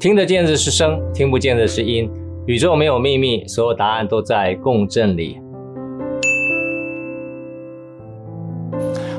[0.00, 2.08] 听得见的是声，听不见的是音。
[2.46, 5.40] 宇宙没有秘密，所有答案都在共振里。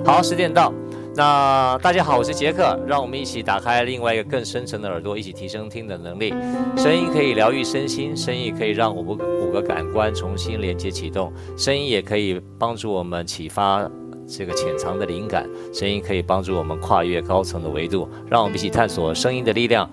[0.05, 0.73] 好，十点到。
[1.18, 6.34] 那大家好，我是杰克，让我们一起打开另外一个更深层的耳朵，一起提升听的能力。
[6.77, 13.86] 声音可以疗愈身心，声音可以让我们五个感官重新连接启动，声音也可以帮助我们启发
[14.25, 19.89] 这个潜藏的灵感，声音可以帮助我们跨越高层的维度，让我们一起探索声音的力量。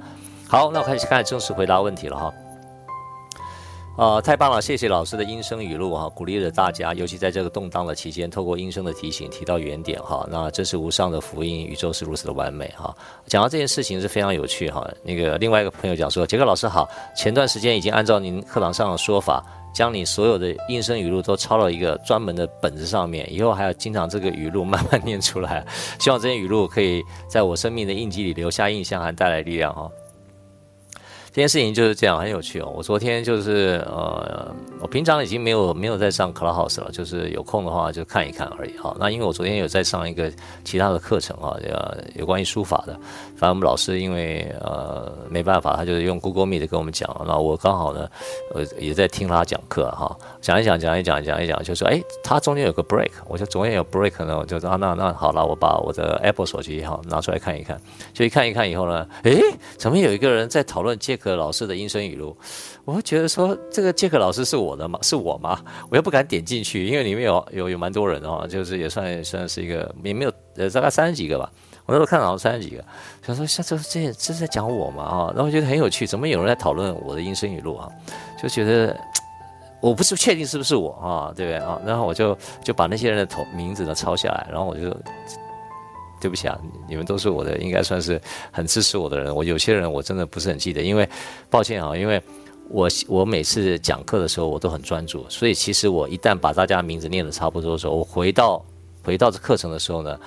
[0.48, 2.32] 好，那我开始开始正式回答问题了哈。
[3.98, 10.26] 呃，太棒了，谢谢老师的音声语录哈，鼓励着大家，尤其在这个动荡的期间，透过音声的提醒，提到原点哈。
[10.30, 12.94] 那这是无上的福音，宇宙是如此的完美哈。
[13.26, 14.86] 讲到这件事情是非常有趣哈。
[15.02, 19.42] 那个另外一个朋友讲说，杰克老师好，前段时间已经按照您课堂上的说法，
[19.74, 25.66] 将你所有的音声语录都抄到一个专门的本子上面，以后还要经常这个语录慢慢念出来。
[25.98, 29.90] 希望这些语录可以在我生命的印记里留下印象，还带来力量哈。
[31.36, 32.72] 这件事情就是这样，很有趣哦。
[32.74, 38.96] 我昨天就是呃，我平常已经没有没有在上 Clubhouse 了，就是有空的话就看一看而已哈。
[38.98, 40.32] 那因为我昨天有在上一个
[40.64, 42.94] 其他的课程啊，呃，有关于书法的。
[43.36, 47.06] 反正我们老师因为呃没办法，他就是用 Google Meet 跟我们讲。
[47.28, 48.08] 那我刚好呢，
[48.54, 50.16] 呃也在听他讲课哈，
[50.46, 57.76] 讲一讲讲一讲讲一讲，就说哎，他中间有个 break，我就中间有 break 呢，我就说啊那那好了，我把我的 Apple 手机哈拿出来看一看，
[58.12, 59.32] 就一看一看以后呢，哎，
[59.76, 62.36] 怎么有一个人在讨论杰克老师的音声语录，
[62.84, 64.96] 我会觉得说这个杰克老师是我的吗？
[65.02, 65.60] 是我吗？
[65.90, 71.50] 我又不敢点进去，因为里面有有有蛮多人哦，就是也算算是一个也没有呃大概三十几个吧，
[71.86, 72.84] 我那时候看到三十几个，
[73.26, 77.88] 想说像这这这是在讲我嘛啊，然后觉得很有趣，怎么有人在讨论我的音声语录啊？
[78.40, 78.96] 就觉得
[79.80, 81.80] 我不是确定是不是我啊，对不对啊？
[81.84, 84.94] 然后我就就把那些人的头名字呢抄下来，然后我就。
[86.18, 88.18] 对不起啊，你们都是我的，应该算是
[88.50, 89.32] 很支持我的人。
[89.32, 91.06] 我有些人我真的不是很记得，因为
[91.50, 92.20] 抱歉啊，因为
[92.70, 98.64] 我我每次讲课的时候我都很专注，所以其实我一旦把大家名字念得差不多的时候，我回到
[99.04, 100.18] 回到这课程的时候呢，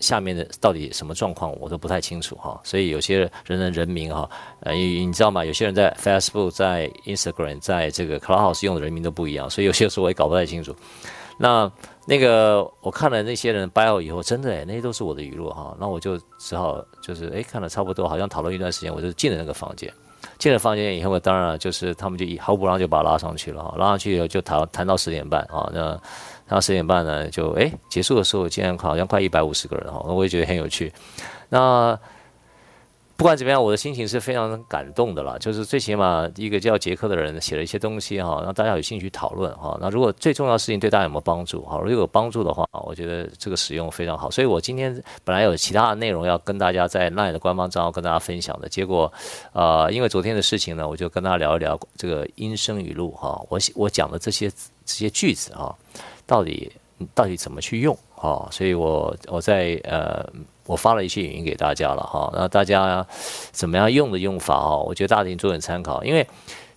[0.00, 2.60] 下面的到底什么状况我都不太清楚哈。
[2.64, 4.28] 所以有些人的人名哈，
[4.60, 5.44] 呃，你知道吗？
[5.44, 10.74] 有些人在 Facebook、在 Instagram、在这个 Clubhouse 用的人名都不一样，所以有些时候我也搞不太清楚。
[11.38, 11.70] 那
[12.06, 15.76] 那个我看了那些人 bio 以后，真的诶，那些都是我的语录哈。
[15.78, 19.92] 那我就只好就是诶，看了差不多，好像讨论一段时间，我就进了那个房间。
[20.38, 23.74] 进了房间以后，当然就是他们就毫不让就把我拉上去了哈。
[23.76, 25.70] 拉上去以后就谈谈到十点半啊。
[25.72, 26.00] 那
[26.46, 30.00] 然后十点半呢，就诶结束的时候，竟然好像快一百五十个人哈。
[30.06, 30.92] 我也觉得很有趣。
[31.48, 31.98] 那。
[33.18, 35.38] 不管怎么样，我的心情是非常感动的啦。
[35.38, 39.74] 就是最起码一个叫杰克的人写了一些东西哈，让大家有兴趣讨论哈。
[39.80, 41.78] 那如果最重要的事情对大家有没有帮助哈？
[41.78, 44.30] 如果有帮助的话，我觉得这个使用非常好。
[44.30, 49.10] 所以我今天本来有其他的内容要跟大家在 LINE 的官方账号跟大家分享的，结果
[49.54, 53.42] 呃，因为昨天的事情呢，我就跟大家聊一聊这个音声语录哈。
[53.48, 55.74] 我我讲的这些这些句子啊，
[56.26, 56.72] 到底
[57.14, 58.48] 到底怎么去用啊？
[58.50, 60.24] 所以我我在呃。
[60.68, 63.06] 我发了一些语音给大家了哈，那大家
[63.52, 64.76] 怎么样用的用法哈？
[64.78, 66.26] 我觉得大家可以做点参考，因为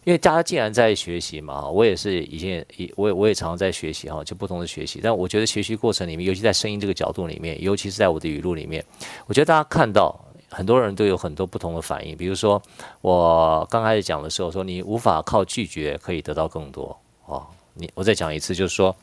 [0.04, 5.00] 因为大家既然在学习嘛，我也是以前也我也我也常常在学习哈，就不同的学习。
[5.02, 8.86] 但我觉得学习过程里面，尤其在声音这个角度里面，尤其是在我的语录里面，
[9.26, 10.16] 我觉得大家看到
[10.52, 12.16] 很多人都有很多不同的反应。
[12.16, 12.62] 比如说
[13.02, 16.96] 我刚开始讲的时候说，你无法靠拒绝可以得到更多
[17.26, 17.44] 哦。
[17.74, 18.96] 你我再讲一次，就是说。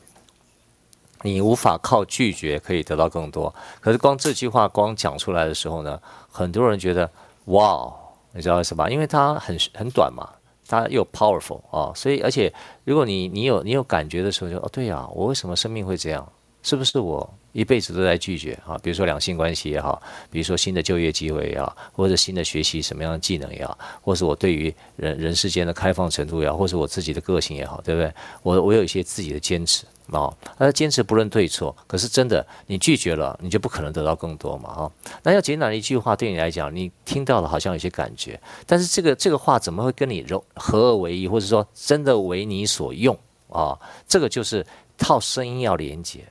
[1.23, 5.99] 你无法靠拒绝可以得到更多，可是光这句话光讲出来的时候呢，
[6.31, 7.09] 很多人觉得
[7.45, 7.91] 哇，
[8.33, 8.89] 你知道为什么？
[8.89, 10.29] 因为它很很短嘛，
[10.67, 16.27] 它又 powerful 啊，所以而且如果你你有你有感觉的时候就，就哦对呀，我为什么生命会这样？
[16.63, 18.77] 是不是我一辈子都在拒绝啊？
[18.83, 28.13] 比如说两性关系也好，比如说新的就业机会也好，或者新的学习什么样的技能也好，或是我对于人人世间的开放程度也好，或是我自己的个性也好，对不对？
[28.43, 29.85] 我我有一些自己的坚持。
[30.11, 34.91] 啊，他坚持不论对错，可是真的，你拒绝了，你就不可能得到更多嘛，哈。
[35.21, 43.17] 那要简短的一句话，对你来讲，你听到了好像有些感觉，但是这个这个话怎么会跟你融合而为一，或者说真的为你所用
[43.49, 43.77] 啊？
[44.07, 44.65] 这个就是
[44.97, 46.21] 套声音要连接，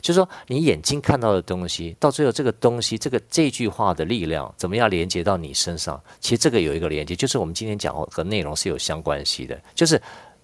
[0.00, 6.02] 就是说你眼睛看到的东西，到最后这个东西，这个这句话的力量怎么样连接到你身上？
[6.20, 10.00] 其实这个有一个连接，就是我们今天讲和内容是有相关系的，就是。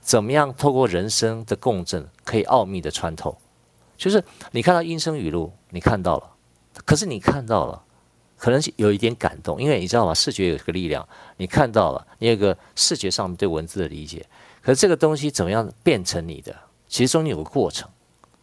[0.07, 3.37] 怎么样透过人生的共振，可以奥秘的穿透？
[3.97, 4.23] 就是
[4.53, 6.31] 你看到音声语录，你看到了，
[6.85, 7.83] 可是你看到了，
[8.39, 10.15] 可能有一点感动，因为你知道吗？
[10.15, 11.05] 视觉有一个力量，
[11.39, 14.25] 你看到了，你有个视觉上对文字的理解。
[14.63, 16.55] 可是这个东西怎么样变成你的？
[16.87, 17.89] 其实中间有个过程。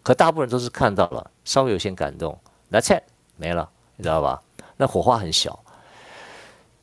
[0.03, 2.37] 可大部分人都是看到了，稍微有些感动
[2.69, 3.03] ，That's it，
[3.37, 4.43] 没了，你知道吧？
[4.75, 5.63] 那火花很小。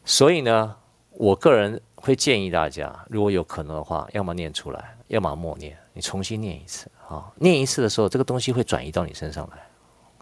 [0.06, 0.76] 所以呢？
[1.12, 7.31] 我个人会建议大家，如果有可能的话，要么念出来，要么默念，你重新念一次啊。
[7.37, 9.58] 念一次的时候，这个东西会转移到你身上来，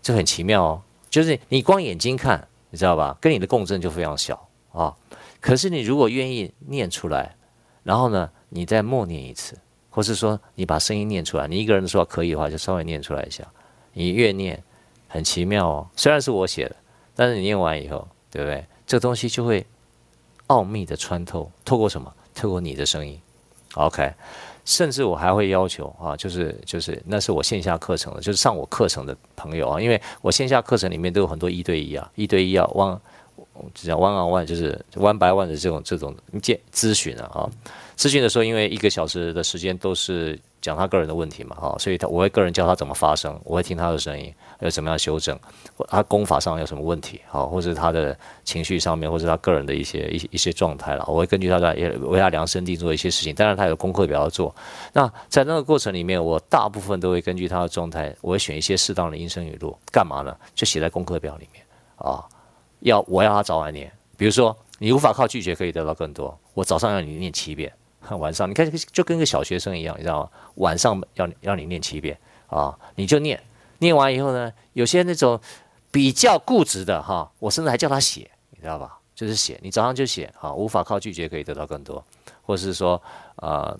[0.02, 0.82] 这很奇妙哦。
[1.08, 3.16] 就是你光眼睛看，你知道吧？
[3.20, 4.94] 跟你的共振就非常小啊。
[5.40, 7.36] 可是你如果愿意念出来，
[7.84, 9.56] 然后呢，你再默念一次，
[9.88, 13.46] 或是说你把声音念出来，你一个人说可以的话，就稍微念出来一下。
[13.92, 14.62] 你越念，
[15.06, 15.88] 很奇妙哦。
[15.96, 16.76] 虽然是我写的，
[17.14, 18.66] 但是你念完以后，对不对？
[18.86, 19.64] 这个东西就会
[20.48, 22.12] 奥秘的穿透，透过什么？
[22.34, 23.18] 透过你的声音。
[23.74, 24.12] OK。
[24.64, 32.98] 甚至我还会要求啊，就是就是那是我线下课程的，就是上我课程的朋友啊，因为我线下课程里面都有很多一对一啊，一对一啊，one，
[33.72, 37.50] 就讲 one on one，就是 one by one 的这种这种见咨询啊，啊，
[37.98, 40.38] 咨询的时候，因为一个小时的时间都是。
[40.60, 45.38] 讲他个人的问题嘛，哈，所以他我会个人教他怎么发声，我会听他的声音，有什么样修正，
[45.86, 53.32] 他功法上有什么问题，好，或者他的情绪上面，或者他个人的一些一些一些状态了，我会根据他的也为他量身定做一些事情。
[53.32, 54.52] 当然他有功课表要做，
[54.92, 60.36] 那在那个过程里面，我大部分都会根据他的状态，我会选一些适当的音声语录，干嘛呢？
[60.56, 61.64] 就写在功课表里面
[61.96, 62.26] 啊，
[62.80, 67.72] 要我要他早晚念，比如说你无法靠拒绝可以得到更多，我早上要你念七遍。
[68.10, 70.30] 晚上你看，就跟个小学生一样，你知道吗？
[70.54, 73.38] 晚上要要你念七遍啊，你就念，
[73.78, 75.38] 念完以后呢，有些那种
[75.90, 78.98] 比较固执的哈，我甚至还叫他写，你知道吧？
[79.14, 82.02] 就是写，你早上就写啊，无法靠拒绝可以得到更多，
[82.42, 83.02] 或是说
[83.36, 83.78] 呃，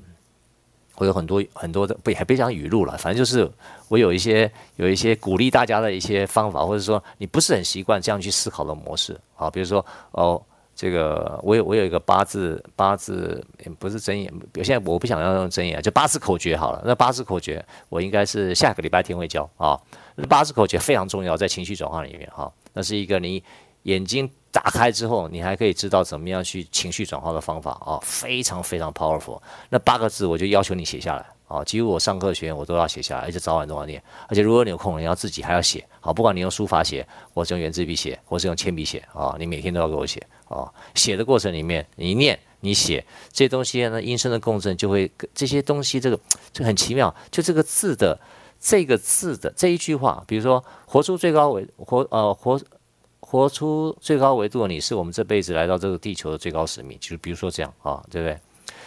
[0.94, 3.50] 会有很多很多的不也别讲语录了，反正就是
[3.88, 10.42] 我有一些有一些鼓励大家的一些方法，或者说你不是很习惯这样去思考的模式啊，比如说哦。
[10.78, 13.44] 这个我有我有一个八字八字
[13.80, 14.32] 不是真言，
[14.62, 16.80] 现在我不想要用真言，就八字口诀好了。
[16.86, 19.76] 那八字口诀我应该是下个礼拜天会教啊。
[20.14, 23.42] 那八字口诀非常重要，在情绪转化里面哈，那是一个你
[23.82, 29.40] 眼睛打开之后，你还可以知道怎么样去情绪转化的方法啊，非常非常 powerful。
[29.68, 31.26] 那八个字我就要求你写下来。
[31.48, 34.02] 啊，几乎我上课学员我都要写下来，而且早晚都要念。
[34.28, 35.82] 而且如果你有空，你要自己还要写。
[35.98, 40.22] 好，不管你用书法写，或是用圆珠笔写，或是用铅笔写，啊，你每天都要给我写。
[40.46, 43.02] 啊，写的过程里面，你念，你写
[43.32, 46.20] 这些东西呢，音声的共振就会这些东西，这个
[46.52, 47.14] 就很奇妙。
[47.30, 48.20] 就这个字的
[48.60, 52.60] 这个字的这一句话，比如说活出最高维活呃活
[53.28, 56.98] 活出最高维度的你，是我们这辈子来到这个地球的最高使命。
[57.00, 58.38] 就是比如说这样啊，对不对？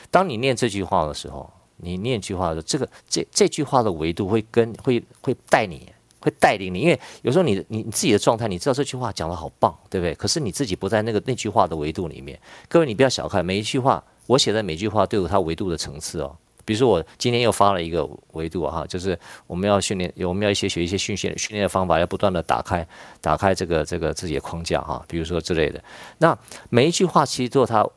[0.10, 1.50] 当你念这句话的时候。
[1.84, 10.14] 你念句话的这个这这句话的维度会跟会会带你会带领你，因为有时候你你你自己的状态，你知道这句话讲的好棒，对不对？
[10.14, 12.40] 可是你自己不在那个那句话的维度里面。
[12.70, 16.38] 各位，你不要小看每一句话，我写的每句话都有它维度的层次哦。
[16.66, 19.18] 比如说我今天又发了一个维度哈，就是
[19.48, 22.88] 我们要训练，我们要一些学一些训练训练的方法，要不断的打开
[23.20, 25.84] 打开这个这个自己的框架哈，比如说之类的。
[26.18, 26.38] 那
[26.70, 27.88] 每一句话其实都有它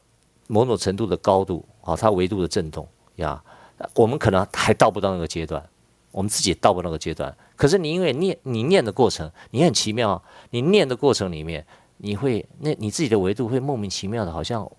[0.47, 3.43] 某种程度的高度啊，它维度的震动呀。
[3.95, 5.63] 我们可能还到不到那个阶段，
[6.13, 7.37] 我们自己到不到那个阶段。
[7.57, 10.23] 可是你因为念你念的过程，你很奇妙。
[10.51, 11.67] 你念的过程里面，
[11.99, 14.71] 你会那你自己的维度会莫名其妙的，好像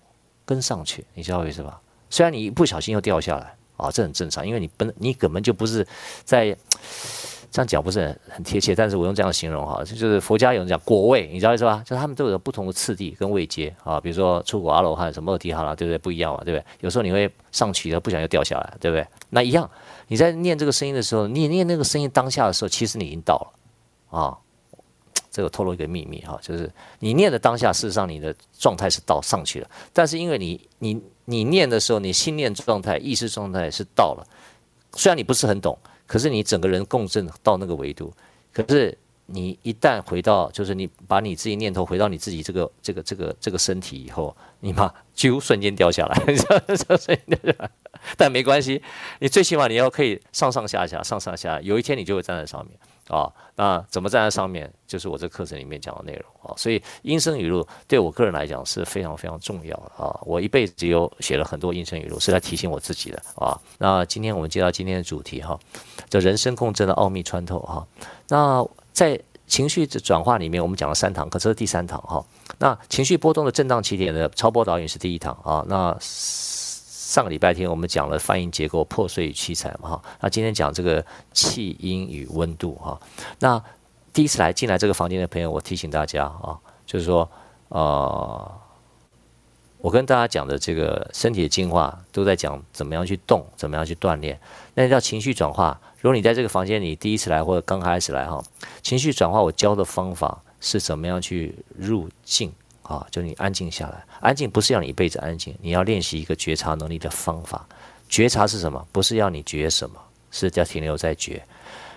[0.44, 1.72] 跟上去，你知道为什么？
[2.08, 5.86] 虽然你一不小心又掉下来啊，这很正常，因为你本你根本就不是
[6.24, 6.56] 在。
[7.48, 11.82] 这样讲不是很很贴切，但是我用这样形容哈，就是佛家有人讲果位，你知道意思吧？
[11.86, 15.96] 就他们都有不同的次第跟位阶啊，比如说初果阿罗汉什么二提哈啦，对不对？
[15.96, 16.64] 不一样嘛，对不对？
[16.80, 19.06] 有时候你会上去的，不小心就掉下来，对不对？
[19.30, 19.70] 那一样，
[20.08, 24.36] 你在念这个声音的时候，你念那个声音当下的时候，其实你已经到了啊。
[25.36, 34.26] 这个透露一个秘密哈，就是你念的当下，事实上你的状态是到上去了，但是因为你你你念的时候，你心念状态、意识状态是到了，
[34.94, 35.78] 虽然你不是很懂。
[36.08, 38.14] 可是你整个人共振到那个维度，
[38.52, 46.62] 可是你一旦回到，就是你把你自己念头回到你自己这个这个这个这个身体以后，你妈几乎瞬间掉下来， 你知道吗？
[46.76, 47.70] 瞬间掉下来。
[48.16, 48.80] 但没关系，
[49.18, 52.78] 你最起码你要可以上上下下，上上下，有一天你就会站在上面。
[53.08, 56.54] 啊，那怎么站在上面，就是我这课程里面讲的内容啊。
[56.56, 60.18] 所以音声语录对我个人来讲是非常非常重要的啊。
[60.22, 63.58] 我一辈子有写了很多音声语录，是来提醒我自己的啊。
[63.78, 65.58] 那今天我们接到今天的主题哈，
[66.10, 67.86] 这人生共振的奥秘穿透哈。
[68.28, 72.24] 那在情绪转化里面，我们讲了三堂，可这是第三堂哈。
[72.58, 75.64] 那情绪波动的震荡起点的超波导引是第一堂啊。
[75.68, 75.96] 那
[77.06, 83.00] 上个礼拜天我们讲了泛音结构破碎与七彩嘛哈，那今天讲这个气音与温度哈。
[83.38, 83.62] 那
[84.12, 87.30] 第一次来进来这个房间的朋友，我提醒大家啊，就是说
[87.68, 88.52] 呃，
[89.78, 94.40] 我跟大家讲的这个身体的进化都在讲怎么样去动，怎么样去锻炼。
[94.74, 95.80] 那叫情绪转化。
[96.00, 98.42] 如果你在这个房间里第一次来或者刚开始来哈，
[98.82, 102.52] 情绪转化我教的方法是怎么样去入境
[102.88, 104.04] 啊，就你安静下来。
[104.20, 107.66] 安静不是要你一辈子安静，你要练习一个觉察能力的方法。
[108.08, 108.86] 觉察是什么？
[108.92, 110.00] 不是要你觉什么，
[110.30, 111.42] 是要停留在觉。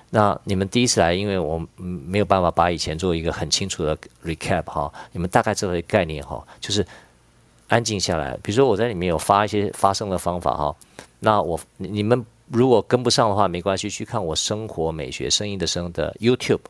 [0.09, 6.83] 那你们第一次来，因为我没有办法把以前做一个很清楚的 recap 哈，你们大概知道一个概念哈，就是
[7.67, 8.35] 安静下来。
[8.41, 10.75] 比如说我在里面有发一些发声的方法哈，
[11.19, 16.61] 那我你们如果跟不上的话没关系，去看我生活美学声音的声的 YouTube，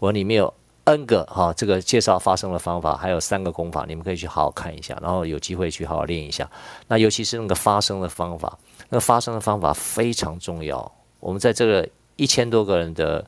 [0.00, 0.52] 我里面有
[0.88, 6.50] N 个哈这个介绍发声的方法，还有三个功法，你们可以去好好看一下，然后有机会去好好练一下。
[6.86, 10.90] 那尤其是那个发声的方法，那发声的方法非常重要。
[11.20, 11.88] 我们在这个。
[12.20, 13.24] 一千多个人的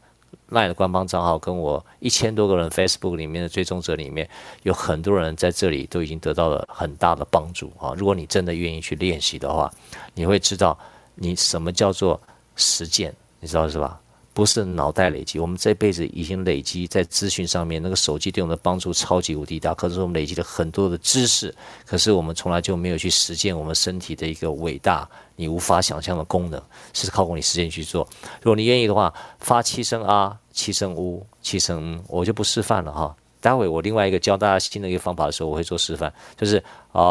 [0.48, 4.28] LINE 的官方账号，跟我一千多个人 Facebook 里面的追踪者里面，
[4.64, 7.94] 有很多人在这里都已经得到了很大的帮助啊！
[7.96, 9.72] 如果你真的愿意去练习的话，
[10.12, 10.76] 你会知道
[11.14, 12.20] 你什么叫做
[12.56, 14.00] 实践，你知道是吧？
[14.40, 19.74] 不是脑袋累积，我们这辈子已经累积在资讯上面，那个手机对我们的帮助超级无敌大。
[19.74, 21.54] 可是我们累积了很多的知识，
[21.84, 25.06] 可是我们从来就没有去实践我们身体的一个伟大、
[25.36, 26.58] 你无法想象的功能，
[26.94, 28.08] 是靠过你实践去做。
[28.40, 33.14] 如果你愿意的话，发七声啊，七声呜，七声嗯，我就不示范了哈。
[33.42, 37.02] 待会我另外一个教大家新的一个方法的时候，我会做示范，就是啊。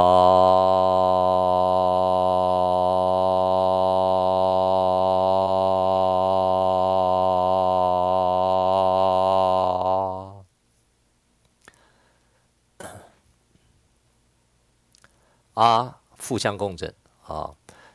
[16.29, 16.93] 腹腔共振
[17.25, 17.49] 啊，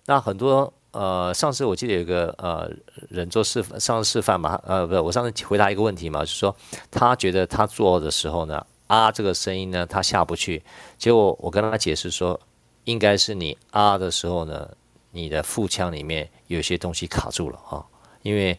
[0.06, 2.68] 那很多呃，上次我记得有个呃
[3.08, 6.56] 人做示范，上次示范嘛，呃，不是，我上次回答一个问题嘛，就是说
[6.90, 10.60] 他觉得他做的时候呢，啊这个声音呢他下不去，
[10.98, 12.40] 结果我跟他解释说，
[12.82, 14.68] 应该是你啊的时候呢，
[15.12, 17.86] 你的腹腔里面有些东西卡住了啊，
[18.22, 18.58] 因为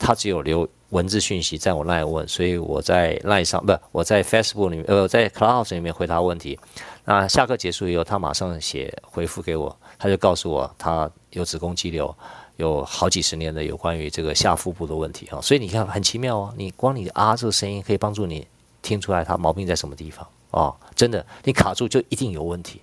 [0.00, 6.58] 他只有留文字讯息在我 LINE 问，所以我在 LINE 上不，我在 Facebook 里面呃，在 Cloud 里面回答问题。
[7.04, 12.12] 那下课结束以后，他马上写回复给我，他就告诉我他有子宫肌瘤，
[12.56, 18.46] 有好几十年的有关于这个下腹部的问题啊，所以你看很奇妙哦，你光你啊这个声音可以帮助你
[18.82, 22.80] 听出来他毛病在什么地方啊，真的，你卡住就一定有问题，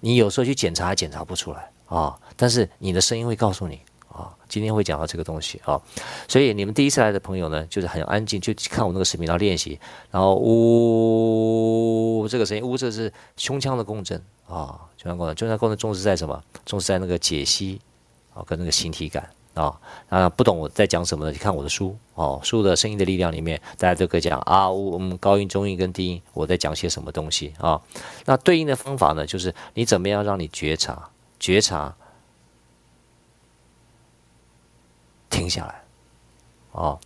[0.00, 3.80] 你有时候去检查还检查不出来啊，但是你的声音会告诉你。
[4.10, 5.80] 啊，今天会讲到这个东西啊，
[6.26, 9.78] 所以你们第一次来的朋友呢，就是很安静，就看我那个视频，然后练习，
[10.10, 16.42] 然后呜，这个声音，呜，这是胸腔的共振啊，胸腔共振，胸腔共振重视在什么？
[16.64, 17.80] 重视在那个解析
[18.34, 19.78] 啊，跟那个形体感啊。
[20.08, 27.80] 啊，不懂我在讲什么的，你看我的书哦，书的声音的力量里面，大家都可以讲啊，呜，嗯，高音、中音跟低音，我在讲些什么东西啊？
[28.24, 31.94] 那对应的方法呢，就是你怎么样让你觉察，觉察。
[35.38, 35.82] 停下来，
[36.72, 36.98] 哦，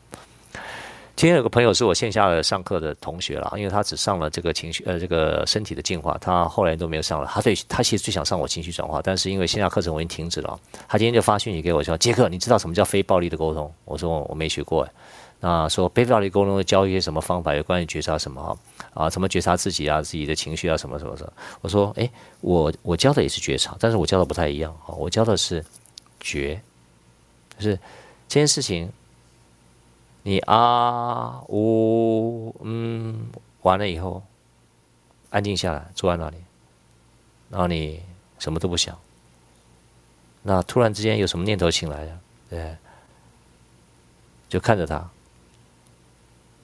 [1.15, 7.31] 今天有个朋友是我线下的上课的同学了，因为他只上了这个情绪呃这个身体的净化，他后来都没有上了。
[7.31, 10.59] 他对他其实最想上我情绪转化，但是因为线下课程我已经停止了。
[10.89, 14.89] 他今天就发讯息给我说：“杰克，你知道什么叫非暴力的沟通？”我说：“我没学过。”
[15.41, 17.55] 那说非暴力沟通教一些什么方法？
[17.55, 18.57] 有关于觉察什么哈
[18.95, 19.11] 啊？
[19.11, 20.01] 怎么觉察自己啊？
[20.01, 20.77] 自己的情绪啊？
[20.77, 21.33] 什么什么什么？
[21.61, 22.11] 我说：“诶，
[22.41, 24.95] 我我教的也是觉察，但是我教的不太一样啊。
[24.95, 25.63] 我教的是
[26.21, 26.61] 觉，
[27.59, 27.79] 就是。”
[28.33, 28.91] 这件事情，
[30.23, 33.29] 你啊呜嗯
[33.61, 34.23] 完了以后，
[35.29, 36.39] 安静下来，坐在那里，
[37.51, 38.01] 然后你
[38.39, 38.99] 什么都不想。
[40.41, 42.75] 那突然之间有什么念头醒来了，对，
[44.49, 45.11] 就看着他，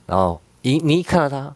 [0.07, 1.55] 然后你你一看到他，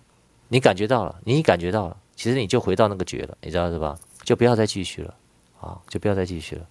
[0.49, 3.99] 你感觉到了，你一感觉到了，其实你就回到那个觉了，你知道是吧？
[4.25, 5.14] 就不要再继续了，
[5.59, 6.66] 啊，就不要再继续了。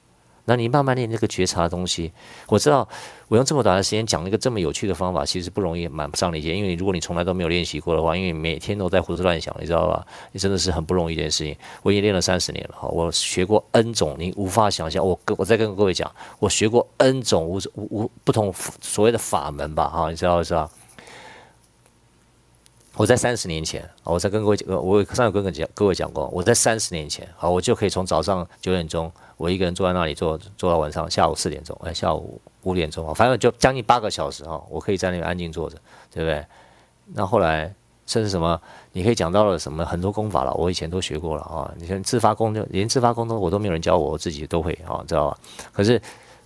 [0.52, 2.12] 那你慢慢练这个觉察的东西，
[2.48, 2.86] 我知道
[3.30, 6.54] 我用这么短的时间讲了一个这么有趣的方法，其实不容易，满不上理解。
[6.54, 10.06] 因为如果你从来都没有练习过的话，因为每天都在胡思乱想，你知道吧？
[10.34, 11.56] 你真的是很不容易一件事情。
[11.84, 15.08] 我已经练了三十年了哈，我学过 N 种，你无法想象。
[15.08, 20.70] 我跟我再跟各位讲，我学过 N 种无无无不同所谓的法门吧哈，你知道是吧？
[23.02, 29.12] 我在三十年前，我在跟各位讲，我上次跟各位讲各位讲过，我在三十年前，好，我就可以从早上九点钟。
[29.38, 35.76] 我一个人坐在那里坐坐到晚上下午四点钟，哎，下午五点钟啊，反正就将近八个小时哈，我可以在那边安静坐着，
[36.14, 36.46] 对不对？
[37.16, 37.74] 那后来
[38.06, 41.74] 甚至什么，你可以讲到了什么很多功法了，我以前都学过了啊。
[41.80, 45.38] 你像自发功，就连自发功都我都没有人教我，我自己都会啊，知道吧？
[45.74, 46.00] 可是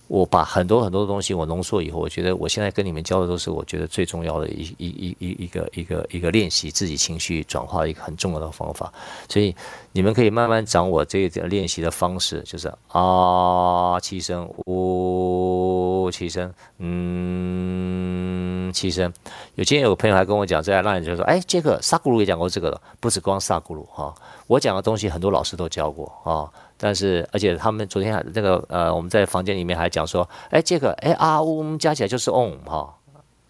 [0.08, 8.92] 我把很多很多的东西我浓缩以后，我觉得我现在跟你们教的都是我觉得最重要的一一一一一个一个一个练习自己情绪转化的一个很重要的方法。
[9.28, 9.54] 所以
[9.90, 19.12] 你们可以慢慢掌握这个练习的方式，就是啊气声，呜气声，嗯气声。
[19.56, 24.14] 有今天有个朋友还跟我讲，在那里就说，哎，杰克萨古鲁也讲过这个了，不止光萨古鲁哈，
[24.46, 26.48] 我讲的东西很多老师都教过啊。
[26.78, 32.94] 但是，而且他们昨天还那个呃，我们在房间里面还讲说，哎，这个哎啊呜加起来就是 on 哈，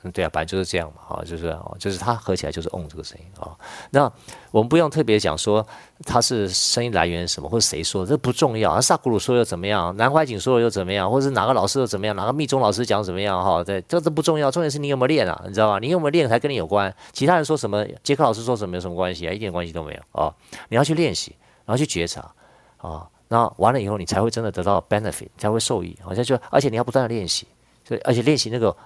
[0.04, 3.50] 嗯，对啊，本来就是这样嘛，哈，就是就是它合起来就是 on 这个声音啊。
[3.90, 4.10] 那
[4.52, 5.66] 我们不用特别讲说
[6.04, 8.80] 它是声音来源什么，或者谁说的，这不重要。
[8.80, 9.96] 萨古鲁说又怎么样？
[9.96, 11.10] 南怀瑾说又怎么样？
[11.10, 12.14] 或者是哪个老师又怎么样？
[12.14, 13.42] 哪个密宗老师讲怎么样？
[13.42, 15.42] 哈，对，这都不重要，重点是你有没有练啊？
[15.48, 15.80] 你知道吧？
[15.80, 16.94] 你有没有练才跟你有关。
[17.12, 19.32] 其他人说什么，杰克老师说什么有什么关系啊？
[19.32, 20.32] 一点关系都没有啊！
[20.68, 22.30] 你要去练习，然后去觉察
[22.78, 23.08] 啊。
[23.28, 25.98] 那完了以后，你才会真的得到 benefit，才会受益。
[26.00, 27.46] 好像就，而且你要不断的练习，
[27.84, 28.76] 所以而且练习那个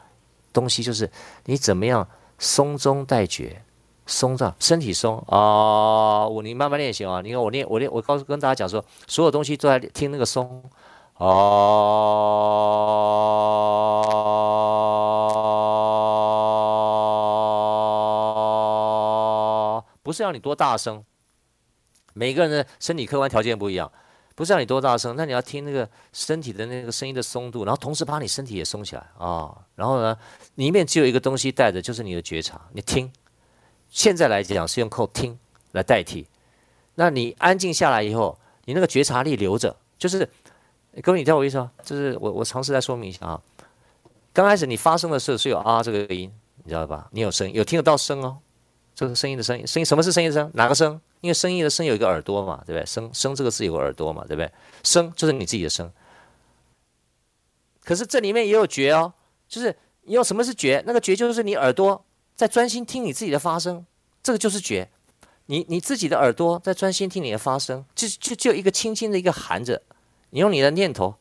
[0.52, 1.10] 东西，就是
[1.44, 3.62] 你怎么样松中带觉，
[4.06, 6.26] 松着身体松啊。
[6.26, 7.20] 我你慢慢练习啊。
[7.20, 10.62] 你看我练我练我告诉跟大家讲说，所有东西都在听那个松
[11.14, 11.26] 啊，
[20.02, 21.04] 不是要你多大声，
[22.14, 23.92] 每个人的身体客观条件不一样。
[24.40, 30.16] 不是让你多大声，那你要听那个身体的那个声音的松度，然后同时把你身体也松起来啊、然后呢，
[30.54, 32.58] 里面只有一个东西带着，就是你的觉察。
[32.72, 33.12] 你听，
[33.90, 35.38] 现在来讲是用靠听
[35.72, 36.26] 来代替。
[36.94, 40.26] 那你安静下来以后，你那个觉察力留着，就是
[41.02, 41.70] 各位，你知道我意思吗？
[41.84, 43.42] 就是我我尝试再说明一下啊。
[44.32, 46.32] 刚开始你发声的时候是有啊这个音，
[46.64, 47.10] 你知道吧？
[47.12, 48.38] 你有声，有听得到声哦，
[49.00, 50.50] 这个声音的声音，声音什么是声音声？
[50.52, 51.00] 哪个声？
[51.22, 52.84] 因为声音的声有一个耳朵嘛，对不对？
[52.84, 54.52] 声声这个字有个耳朵嘛，对不对？
[54.84, 55.90] 声就是你自己的声。
[57.82, 59.10] 可是这里面也有觉哦，
[59.48, 60.84] 就是你有什么是觉？
[60.86, 62.04] 那个觉就是你耳朵
[62.36, 63.86] 在专心听你自己的发声，
[64.22, 64.90] 这个就是觉。
[65.46, 69.80] 你你自己的耳朵在专心听你的发声，就就就一个轻轻的一个含着，
[70.28, 71.14] 你用你的念头，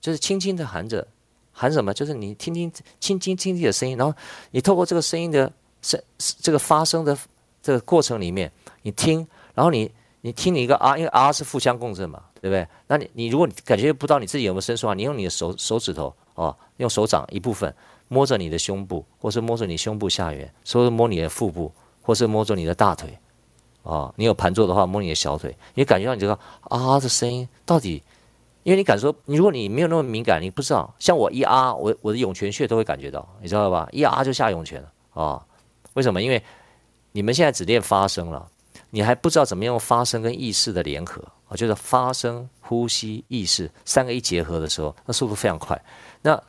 [0.00, 1.08] 就是轻轻的含着，
[1.50, 1.92] 含什么？
[1.92, 4.16] 就是你听听轻轻听自己的声音，然后
[4.52, 7.16] 你透过这个声音的声这个发声的
[7.62, 8.50] 这个过程里面。
[8.82, 9.90] 你听，然后你
[10.22, 12.66] 你听你一个啊，因为啊是互相共振嘛，对不对？
[12.86, 17.74] 那你你如果你感觉不到你自己有没有伸缩啊，你用你的手手指头哦，用手掌一部分
[18.08, 23.18] 摸着你的胸部，或是摸着你胸部下缘，或是摸你的腹部，或是摸着你的大腿，
[23.82, 28.02] 哦，你有盘坐的话摸你的小腿，你感觉到你这个啊的声音到底，
[28.62, 33.86] 因为你感受，你如果你没有那么敏感，你不知道，像我一啊，我我的涌泉穴都会感觉到，你知道吧？
[33.92, 35.44] 一啊就下涌泉了啊、
[36.00, 36.22] 为什么？
[36.22, 36.42] 因为
[37.12, 38.48] 你们现在只练发声了。
[38.88, 45.80] 你还不知道怎么用发声跟意识的联合啊，就是发声、呼吸、意识三个一结合的时候，那速度非常快。
[46.22, 46.42] 那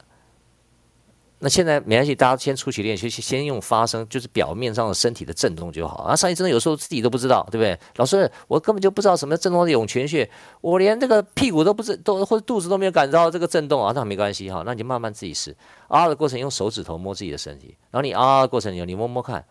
[1.44, 6.04] 那现在没关系，大家先初期练习，先用发声，就是表面上的身体的震动就好。
[6.04, 7.76] 啊，上一真的有时候自己都不知道，对不对？
[7.96, 10.30] 老师，我根本就不知道什么震动的涌泉穴，
[10.62, 15.56] 我连这个屁股都不知，都或者肚子都没有感到这个震动啊，那没关系哈，那你就慢慢自己试。
[15.88, 19.44] 啊的过程用手指头摸自己的身体，然后你啊的过程你你摸摸看，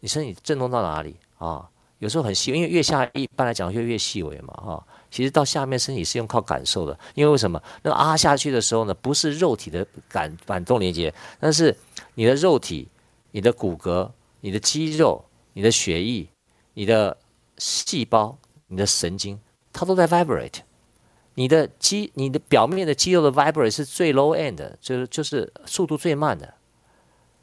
[0.00, 1.68] 你身体震动到哪里啊？
[1.98, 4.86] 有时候很细，因为越下一般来讲就越细微嘛，哈。
[5.14, 7.62] 其实到下面身体是用靠感受的，因为为什么？
[7.84, 11.76] 那个啊下去的时候呢，不是肉体的感感动连接，但是
[12.14, 12.88] 你的肉体、
[13.30, 16.28] 你的骨骼、你的肌肉、你的血液、
[16.72, 17.16] 你的
[17.58, 19.38] 细胞、你的神经，
[19.72, 20.62] 它都在 vibrate。
[21.34, 26.52] 你的肌、你的表面的肌肉的 vibrate 是最 low end，就是就是速度最慢的。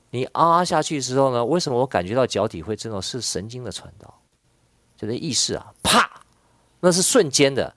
[0.09, 3.01] 你啊下去的时候呢，为什么我感觉到脚底会震动？
[3.01, 4.13] 是神经的传导。
[4.97, 6.20] 就是意识啊，啪，
[6.81, 7.73] 那是瞬间的，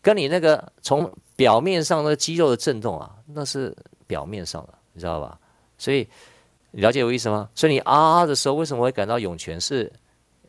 [0.00, 5.36] 跟你那个从表面上那肌肉的震动啊，那是表面上的，你知道吧？
[5.76, 6.08] 所以
[6.70, 7.48] 了解我意思吗？
[7.54, 9.60] 所以你啊的时候，为什么会感到涌泉？
[9.60, 9.90] 是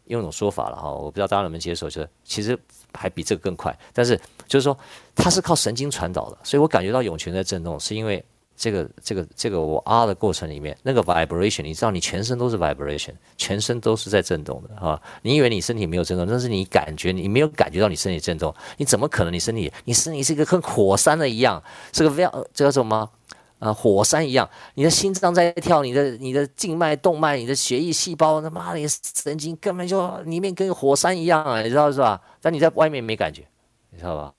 [0.05, 2.55] 用一种说法了哈，我不知道大家能不能接受，就是其实
[2.93, 4.15] 还比这个更快，但是
[4.47, 4.77] 就是说
[5.15, 8.23] 它是靠神经传导的，所以我感觉到涌泉在震动，是因为。
[8.55, 15.01] 这个这个这个我啊的过程里面，那个 vibration，你知道，你全身都是 vibration，全身都是在震动的啊！
[15.23, 19.33] 你以为你身体没有震动，但是你感觉你没有感觉到你身体震动，你怎么可能？
[19.33, 21.61] 你身体，你身体是一个跟火山的一样，
[21.91, 23.09] 是个非常这叫什么
[23.57, 23.73] 啊？
[23.73, 31.61] 火山一样，你的心脏在跳，你的你的静脉动脉，你的血液细胞，他妈的，神经根本就里面跟火山一样啊！
[31.61, 32.21] 你知道是吧？
[32.39, 33.43] 但你在外面没感觉，
[33.89, 34.33] 你知道吧？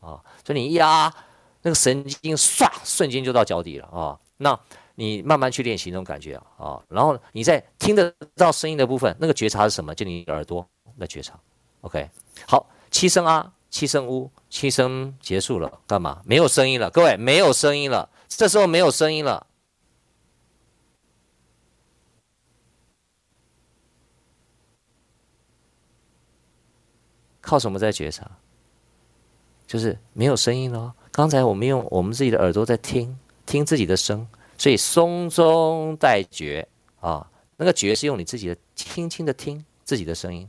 [0.00, 1.12] 啊，所以你一啊。
[1.66, 4.16] 那个神经唰，瞬间就到脚底了啊！
[4.36, 4.56] 那
[4.94, 9.92] 你慢慢去练习那种感觉啊，然后你在听得到声音的部分，那个觉察是什么？
[9.92, 10.64] 就你耳朵
[10.96, 11.36] 的觉察。
[11.80, 12.08] OK，
[12.46, 16.22] 好，七声啊，七声呜，七声结束了，干嘛？
[16.24, 18.08] 没有声音了，各位，没有声音了。
[18.28, 19.44] 这时候没有声音了，
[27.40, 28.30] 靠什么在觉察？
[29.66, 30.94] 就是没有声音了。
[31.16, 36.68] 刚才我们用我们自己的耳朵在听，听自己的声，所以松中带觉
[37.00, 37.26] 啊，
[37.56, 40.46] 那个觉是用你自己的轻轻的听自己的声音。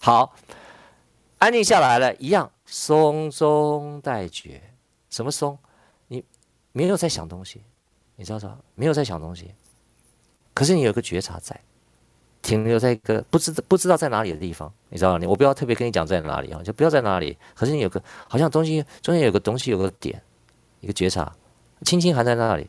[0.00, 0.34] 好，
[1.38, 4.60] 安静下来了，一样松中带觉，
[5.10, 5.56] 什么松？
[6.08, 6.24] 你
[6.72, 7.62] 没有在想东西，
[8.16, 8.58] 你知道吗？
[8.74, 9.54] 没有在想东西，
[10.52, 11.60] 可是你有个觉察在。
[12.44, 15.18] 停留在一个不知不知道在哪里的地方，你知道吗？
[15.18, 17.36] 你我不要特别跟你讲在哪里啊，就不要在哪里。
[17.54, 20.22] 可是你有个好像东西中间有个东西有个点，
[20.80, 21.32] 一个觉察，
[21.86, 22.68] 轻轻还在那里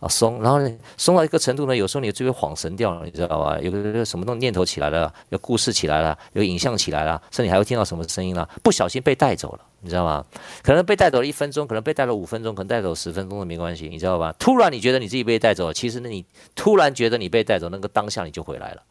[0.00, 3.58] 啊松，然后呢松到一个程度呢，有时候你就会恍神掉了，你知道吧？
[3.60, 10.24] 有个什么东念头起来了，有故事起来了，有影像起来了，甚至还会听到什么声音了，不小心被带走了，你知道吗？
[10.62, 14.34] 可能被带走了一分钟，可能被带了五分钟，可能带走十分钟都没关系，你知道吧？
[14.38, 18.82] 突然你觉得你自己被带走了，其实呢你突然觉得你被带走，那个当下你就回来了。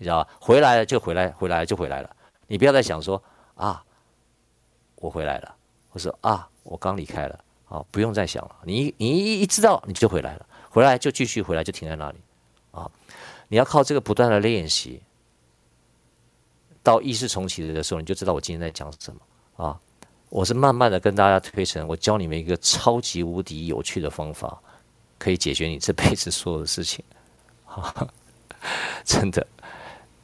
[0.00, 0.30] 你知道吧？
[0.40, 2.16] 回来了就回来，回来就回来了。
[2.46, 3.22] 你不要再想说
[3.54, 3.84] 啊，
[4.96, 5.54] 我回来了，
[5.90, 8.56] 或者啊，我刚离开了啊，不用再想了。
[8.64, 12.16] 你你一一知道你就回来了，回来就继续回来，就停在那里
[12.70, 12.90] 啊。
[13.48, 15.02] 你要靠这个不断的练习，
[16.82, 19.20] 到意识重启的时候，你就知道我今天在讲什么
[19.62, 19.78] 啊。
[20.30, 24.58] 我是慢慢的跟大家推陈，我教你们一个超级无敌有趣的方法，
[25.18, 27.04] 可以解决你这辈子所有的事情，
[27.66, 28.08] 哈啊，
[29.04, 29.46] 真的。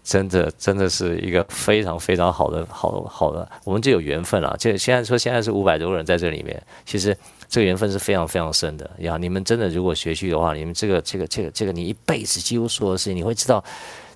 [0.06, 4.56] 真的，真的是一个非常非常好的、好好的，我们就有缘分了。
[4.56, 7.14] 就现在说，现在是五百多个人在这里面，其实
[7.48, 9.16] 这个缘分是非常非常深的呀。
[9.16, 13.64] 你们真的如果学习的话，你们这个、这个、这个、这个，你一辈子几乎所有的事情，你会知道，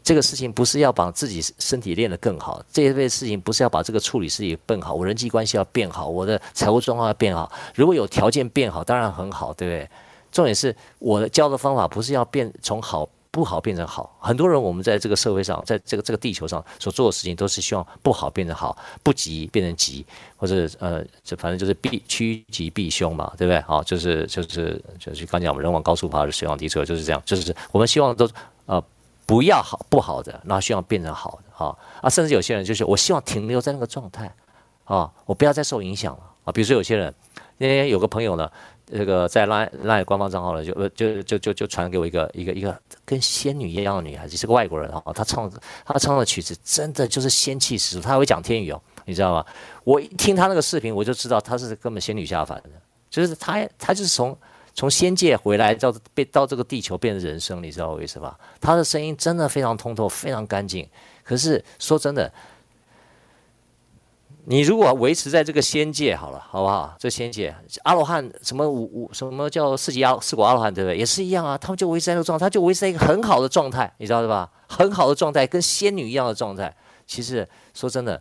[0.05, 7.51] 这个事情不是要把自己身体练得更好，这一辈事情不是要把这个处理事情变好，我人际关系要变好，我的财务状况要变好。
[7.75, 9.91] 如果有条件变好，当然很好，对不对？
[10.31, 13.09] 重点是我的教的方法不是要变从好。
[13.33, 20.05] 不好变成好，很多人我们在这个社会上，在这个这个地球上所做的事情，都是希望不好变成好，不吉变成吉，
[20.37, 23.61] 或者呃，这反正就是避趋吉避凶嘛，对不对？
[23.61, 28.29] 好，就是就是就是刚讲我们人往高处爬，水往低处流，就是这样，就是我们希望都
[28.67, 28.83] 呃
[29.27, 34.35] 不要好不好的，那希望变成好的啊啊，甚至有些人就是我希望停留在那个状态
[34.85, 37.15] 啊，我不要再受影响了啊，比如说有些人，
[37.59, 38.51] 那天有个朋友呢。
[38.93, 45.51] 这个在 Line Line 官方账号呢，就就就就就传给我一个一个一个跟仙女一样的女孩子，是个外国人哈，她唱
[45.85, 49.47] 她唱的曲子真的就是仙气十足，她还会讲天语哦，你知道吗？
[49.85, 52.71] 我一听她那个视频，我就知道她是根本仙女下凡的，
[53.09, 54.37] 就是她她就是从
[54.75, 58.39] 从仙界回来到被到这个地球变成人生，你知道我意思吧？
[58.61, 60.89] 她的声音真的非常通透，非常干净。
[61.23, 62.33] 可是说真的。
[64.47, 66.95] 你如果维持在这个仙界好了，好不好？
[66.99, 70.97] 这仙界阿罗汉什么五五什么叫四级阿四果阿罗汉，对不对？
[70.97, 74.51] 也是一样啊，他们就维持在那个状态，他就维持在一个很好的状态，你知道对吧？
[74.69, 76.75] 很好的状态，跟仙女一样的状态。
[77.07, 78.21] 其实说真的，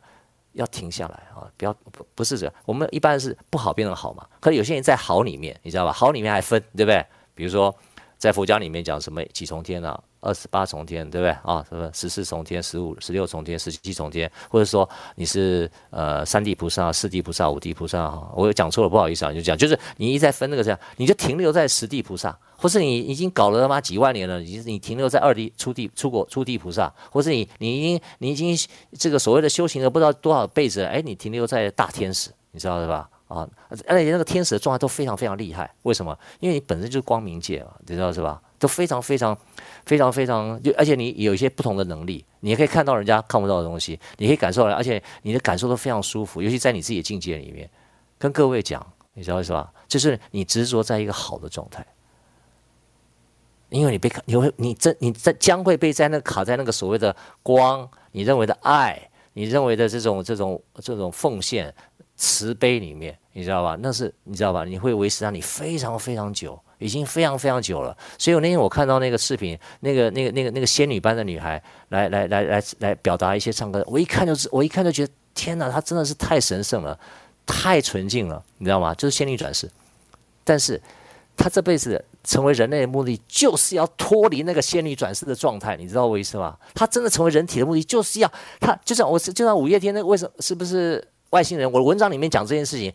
[0.53, 4.25] 要停下来啊，不要不不是这，我们一般是不好变成好嘛。
[4.39, 5.93] 可是有些人在好里面，你知道吧？
[5.93, 7.05] 好里面还分，对不对？
[7.33, 7.73] 比如说
[8.17, 9.99] 在佛家里面讲什么几重天啊？
[10.21, 11.65] 二十八重天，对不对啊？
[11.69, 28.57] 什么十四重天、十五、十六重天、十七重天，或者说你是呃三地菩萨、四地菩萨、五地菩萨哈，我有讲错了，不好意思啊，你就讲就是你一再分那个这样，你就停留在十地菩萨，或是你已经搞了他妈几万年了，你你停留在二地初地出国初地菩萨，或是你你已经你已经
[28.97, 33.09] 这个所谓的修行了不知道多少辈子了，哎，你停留在大天使，你知道是吧？
[33.29, 33.47] 啊，
[33.87, 36.17] 而且那个天使的状态都非常非常厉害，为什么？
[36.39, 38.41] 因为你本身就是光明界嘛，你知道是吧？
[38.57, 39.37] 都非常非常。
[39.89, 47.67] 非常非常就，而且你有一些不同的能力，你也可以看到人家看不到的东西，你可以感受到，而且你的感受都非常舒服，尤其在你自己的境界里面。
[48.19, 49.73] 跟各位讲，你知道是吧？
[49.87, 51.83] 就是你执着在一个好的状态，
[53.69, 61.73] 因为你被，你会，你这你在将会被在那卡在那个所谓的光，你认为的爱，你认为的这种这种这种奉献
[62.15, 63.75] 慈悲里面，你知道吧？
[63.79, 64.63] 那是你知道吧？
[64.65, 66.59] 你会维持让你非常非常久。
[66.79, 76.97] 已经非常非常久了，所以我那天我看到那个视频，那个那个那个那个仙女般的女孩来来来来来表达一些唱歌，我一看就是我一看就觉得天哪，她真的是太神圣了，
[77.45, 78.95] 太纯净了，你知道吗？
[78.95, 79.69] 就是仙女转世，
[80.45, 80.81] 但是
[81.35, 86.57] 她这辈子成为人类的目的就是要脱离那个仙女转世的状态，你知道我意思吗？
[86.73, 91.69] 她真的成为人体的目的就是要她就像我是就像五月天那个为什么是不是外星人？
[91.69, 92.93] 我文章里面讲这件事情。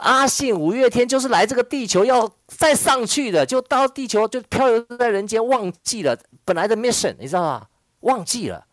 [0.00, 7.66] 阿信五月天就是来这个地球要再上去的，就到地球就漂流在人间，忘记了本来的 mission，你知道吗？
[8.00, 8.64] 忘记了，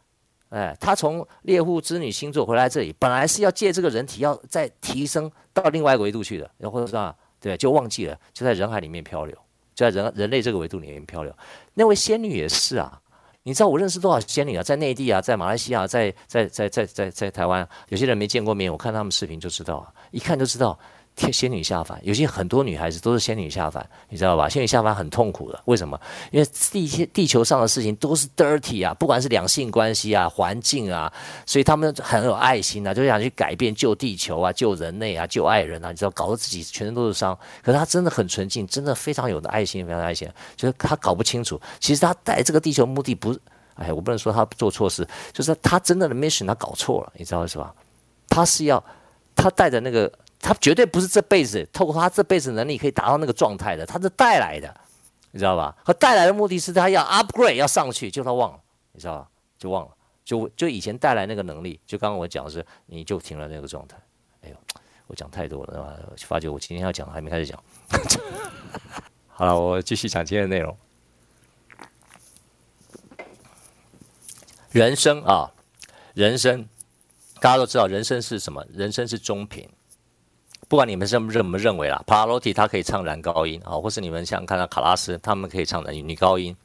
[0.49, 7.15] 哎，他从猎户织女星座回来这里，本来是要借这个人体要再提升到另外一个维度去的，然后是吧？
[7.39, 9.35] 对，就忘记了，就在人海里面漂流，
[9.75, 11.33] 就在人人类这个维度里面漂流。
[11.73, 12.99] 那位仙女也是啊，
[13.43, 14.63] 你知道我认识多少仙女啊？
[14.63, 20.79] 在内地啊，在马来西亚，在在在在在在台湾，有些人没见过面，我看他们视频就知道啊，一看就知道。
[21.32, 24.47] 仙女下凡，有些很多女孩子都是仙女下凡，你知道吧？
[24.47, 25.99] 仙女下凡很痛苦的，为什么？
[26.32, 31.12] 因为地地球上的事情都是 dirty 啊，不管是两性关系啊、环境啊，
[31.45, 37.38] 所以他们很有爱心啊，就想去改变、救地球啊、救人类啊、救爱人啊，你知道，搞得自己全身都是伤。
[37.63, 40.30] 可是他真的很纯净，真的非常有的爱心，非常爱心。
[40.56, 43.39] 就是他搞不清楚，其实他带这个地球目的不是，
[43.73, 47.73] 哎，我不能说他做错事，就是他真正的 mission 他搞错了，你知道是吧？
[48.30, 48.84] 他是要
[49.36, 50.12] 他带着那个。
[50.39, 54.73] 他绝对不是这辈子透过他这辈子能力可以达到那个状态的，他是带来的，
[55.32, 55.76] 你知道吧？
[55.84, 58.60] 和带来的目的是他要 upgrade 要上去，就他忘了，
[58.91, 59.28] 你知道吧？
[59.58, 59.91] 就忘了，
[60.23, 63.97] 就就以前带来那个能力，就刚刚我讲的是，你就停了那个状态。
[64.43, 64.56] 哎呦，
[65.08, 67.62] 我讲太多了，发觉我今天要讲还没开始讲。
[69.30, 70.78] 好了，我继续讲今天的内容。
[74.71, 75.52] 人生啊，
[76.13, 76.67] 人生，
[77.41, 78.63] 大家都知道，人生是什么？
[78.69, 79.67] 人生是中频。
[80.67, 86.56] 不管你们认不认不认为啦，帕瓦罗蒂他可以唱男高音啊，或是你们像看到卡拉斯，他们可以唱男女高音。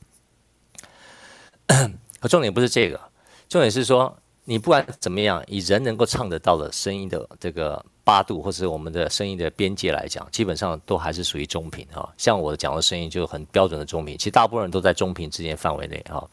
[2.21, 3.01] 可重点不是这个，
[3.49, 12.13] 重点是说，你不管怎么样，以人能够唱得到的声音的这个八度，或是我们的声音的边界来讲，基本上都还是属于中频哈。
[12.17, 16.29] 像我讲的声音就很标准的中频，其实大部分人都在中频之间范围内哈。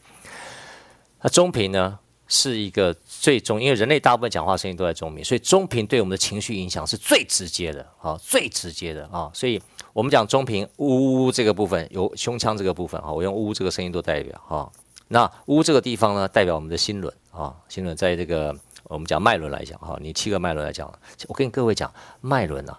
[1.22, 1.98] 那中频呢？
[2.32, 9.28] 是一个最终，因为人类大部分讲话声音都在中频，所以中频对我们的情绪影响是最直接的啊，最直接的啊。
[9.34, 9.60] 所以
[9.92, 14.70] 我们讲中频呜呜这个部分，有胸腔这个部分啊，我用呜呜这个声音做代表哈。
[15.08, 20.88] 那呜这个地方呢，代表我们的心轮啊，心轮在这个我们讲脉轮来讲哈，你七个脉轮来讲，
[21.26, 22.78] 我跟各位讲脉轮啊。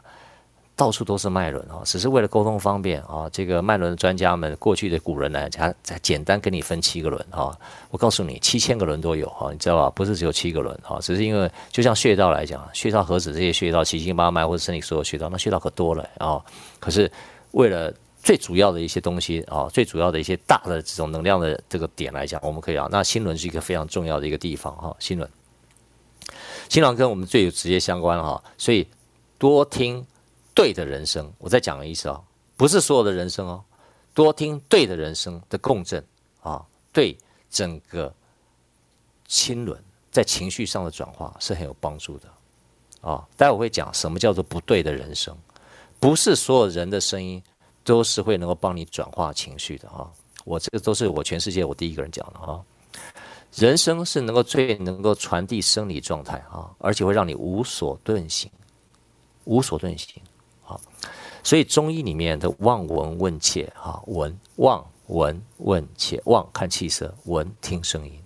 [0.81, 3.29] 到处都是脉轮啊，只是为了沟通方便啊。
[3.31, 7.55] 这个脉轮的专家们，过去的古人来讲，才简单跟你分七个轮啊。
[7.91, 9.91] 我告诉你，七千个轮都有哈，你知道吧？
[9.91, 16.43] 不是只有七个轮哈，只是因为就像穴道来讲，穴道何止这些穴道，七经八脉或者身体所有穴道，那穴道可多了啊。
[16.79, 17.11] 可是
[17.51, 24.95] 为了最主要的一些东西啊，最主要的一些大的这种能量的这个点来讲，我们可以啊，那心轮是一个非常重要的一个地方哈。
[24.97, 25.29] 心轮，
[26.69, 28.87] 心轮跟我们最有直接相关哈，所以
[29.37, 30.03] 多听。
[30.53, 32.21] 对的人声，我再讲一次啊，
[32.57, 33.63] 不是所有的人声哦，
[34.13, 36.05] 多听对的人声的共振
[36.41, 37.17] 啊，对
[37.49, 38.13] 整个
[39.27, 42.29] 心轮在情绪上的转化是很有帮助的
[43.01, 43.27] 啊。
[43.37, 45.35] 待会我会讲什么叫做不对的人声，
[45.99, 47.41] 不是所有人的声音
[47.83, 50.11] 都是会能够帮你转化情绪的啊。
[50.43, 52.61] 我这个都是我全世界我第一个人讲的啊。
[53.55, 58.49] 人生是能够最能够传递生理状态啊，而且会让你无所遁形，
[59.45, 60.21] 无所遁形。
[61.43, 68.21] 所以中医里面的望闻问切，哈，闻望闻问切，望看气色，闻听声音，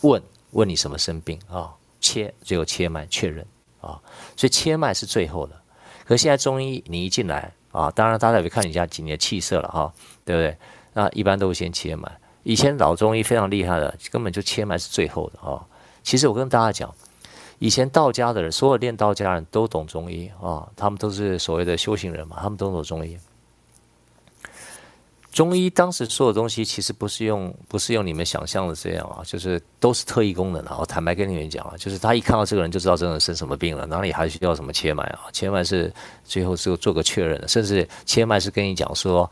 [0.00, 1.72] 问问你什么生病啊？
[2.00, 3.46] 切最后切脉确认
[3.80, 4.00] 啊，
[4.36, 5.60] 所以切脉是最后的。
[6.04, 9.92] 可现在中医你一进来啊，当然大家会看你家几年气色了哈，
[10.24, 10.56] 对不对？
[10.92, 12.10] 那一般都会先切脉。
[12.42, 15.64] 以前老中医非常厉害的，根本就切脉是最后的啊。
[16.02, 16.92] 其实我跟大家讲。
[17.60, 23.16] 以前道家的人，所有练道家人都懂中医啊，他们都是所谓的修行人嘛，他们都懂中医。
[25.30, 30.78] 中医当时做的东西其实不是用，不是用你们想象的这样啊，就是都是特异功能啊。
[30.80, 35.28] 我坦白跟你们讲啊，就是他一看到这个人就知道这个人生什么病了，哪里还需要什么切脉啊？
[35.30, 35.92] 切脉是
[36.24, 39.30] 最后是做个确认的，甚至切脉是跟你讲说，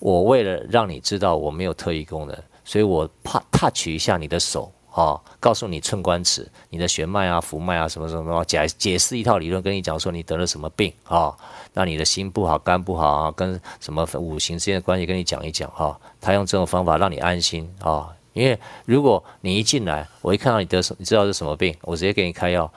[0.00, 4.70] 我为了让你知道我没有特异功能，所以我怕 touch 一下你的手。
[4.92, 11.36] 哦，告诉你寸关尺，你的弦脉啊、浮脉啊，什么什么什么解解释一套理论，跟你讲说你得了什么病啊、哦？
[11.74, 16.00] 那你的心不好、肝不好啊，跟什么五行之间的关系，跟你讲一讲哈、哦。
[16.20, 22.70] 他用这种方法让你安心啊、哦，因为如果你一进来，我一看到你得什，你知道是什么病，我直接给你开药，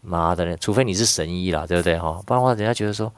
[0.00, 0.56] 妈的嘞！
[0.56, 2.22] 除非你是神医啦，对不对哈、哦？
[2.26, 3.12] 不然的话，人家觉得说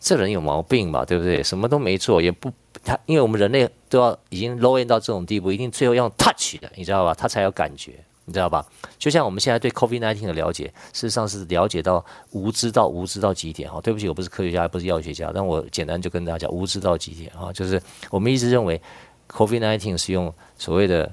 [0.00, 1.42] 这人有毛病吧，对不对？
[1.42, 2.52] 什么都没做，也不。
[2.84, 7.12] 他，因为我们人类都要已经 low end 到这种地步，一定最后要 touch 的，你知道吧？
[7.12, 7.92] 他才有感觉，
[8.24, 8.64] 你知道吧？
[8.98, 13.80] 就像我们现在对 COVID-19 的了解，事实上是了解到无知到无知到极点哈。
[13.80, 18.80] 对不起，我不是科学家，不是药学家，但我简单就跟大家讲，无知到极点啊，就是我们一直认为
[19.28, 21.12] COVID-19 是用所谓的。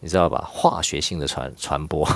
[0.00, 0.48] 你知道吧？
[0.50, 2.06] 化学性的传 传播，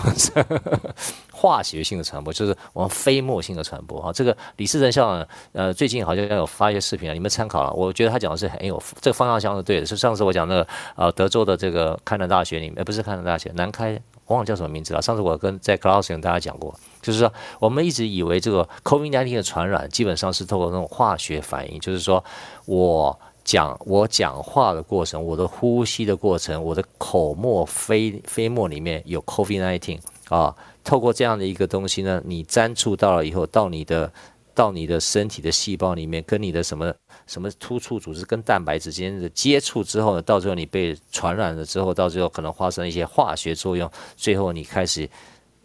[1.31, 4.13] 化学性的传播就是我们飞沫性的传播啊。
[4.13, 7.73] 这个李时珍校长呃最近好像有发一些视频啊，你们参考了。
[7.73, 9.87] 我觉得他讲的是很有这个方向相是对的。
[9.87, 10.67] 是上次我讲那个
[10.97, 15.03] 呃德州的这个开南大学里面，呃不是开南大学，南开我忘了叫什么名字了。
[15.03, 22.25] 上次我跟在 Class 跟大家讲过，就是说我们一直以为这个 COVID-19 的传染基本上是透过那种化学反应，就是说
[22.65, 34.13] 我讲我讲话的过程，我的呼吸的过程，我的口沫飞飞沫里面有 COVID-19 啊，透过这样的一个东西呢，你沾触到了以后，到你的。
[34.57, 36.95] 到你的身体的细胞里面，跟你的什么
[37.27, 45.11] 什么突触组织跟蛋白质之间的接触之后呢，到最后你被传染了之后，到最后可能发生一些化学作用，最后你开始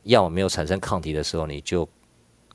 [0.06, 1.88] 要么没有产生抗体的时候，你就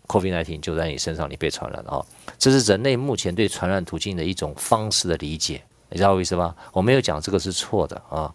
[0.06, 2.06] COVID-19 就在你身上，你被传染了啊。
[2.38, 6.54] 这是人类目前对传染途径的一种方式的理解，你知道我意思吗？
[6.72, 8.32] 我没有讲这个是错的啊，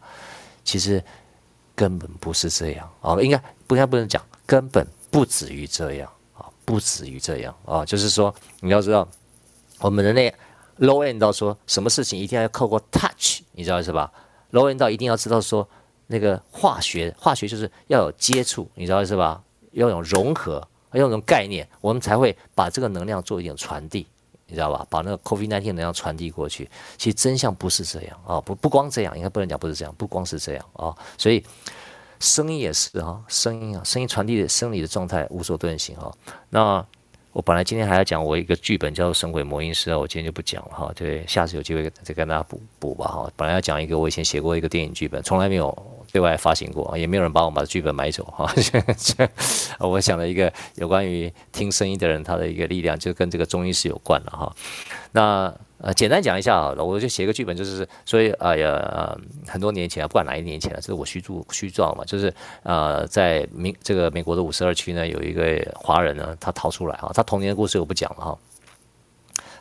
[0.64, 1.04] 其实
[1.76, 6.46] 根本不是这样啊，应该不应该不能讲，根本不止于这样啊。
[6.66, 9.08] 不止于这样啊，就是说你要知道，
[9.80, 10.34] 我们人类
[10.80, 14.12] low end 到说什么事情一定要透过 touch，你知道是吧
[14.52, 15.68] ？low end 到一定要知道说
[16.08, 19.42] 那个化学，化学就是要有接触，你知道是吧？
[19.72, 24.08] 要有融合，要有那种概念，我们才会把这个能量做一点传递，
[24.48, 24.86] 你知道吧？
[24.90, 26.70] 把那个 COVID-19 能量传递过去。
[26.98, 31.44] 其实真相不是这样啊，不不光这样，应该不能讲不是这样，不光是这样啊，所以。
[32.22, 36.12] 声音也是啊，声音啊，声音传递的生理的状态无所遁形啊。
[36.50, 36.86] 那
[37.40, 40.92] 我本来今天还要讲我一个剧本叫做《神鬼魔音师》啊，我今天就不讲了哈。
[40.94, 43.32] 对，下次有机会再跟大家补补吧哈。
[43.38, 45.74] 本来要讲一个我以前写过一个电影剧本，从来没有
[46.12, 48.54] 对外发行过，也没有人帮我把剧本买走哈。
[48.98, 49.30] 这
[49.88, 54.54] 我想了一个有关于听声音的人他的一个力量，就跟这个中医师有关了哈。
[55.14, 55.56] 那。
[55.82, 68.38] 呃，简单讲一下啊，我就写个剧本，就是所以哎呀、很多年前啊，不管哪一年前了，这是我虚构虚造嘛，就是呃，在美这个美国的五十二区呢，有一个华人呢，他逃出来哈，他童年的故事我不讲了哈，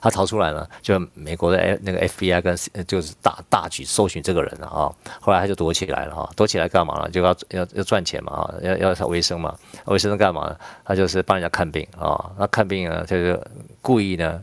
[0.01, 7.09] 他逃出来呢，就美国的那个 FBI 跟就是大大举搜寻这个人了啊，后来他就躲起来了哈，躲起来干嘛了？
[7.11, 9.55] 就要要要赚钱嘛啊，要要他维生嘛，
[9.85, 10.57] 维生干嘛呢？
[10.85, 13.41] 他就是帮人家看病啊，那看病呢，就是
[13.81, 14.43] 故意呢。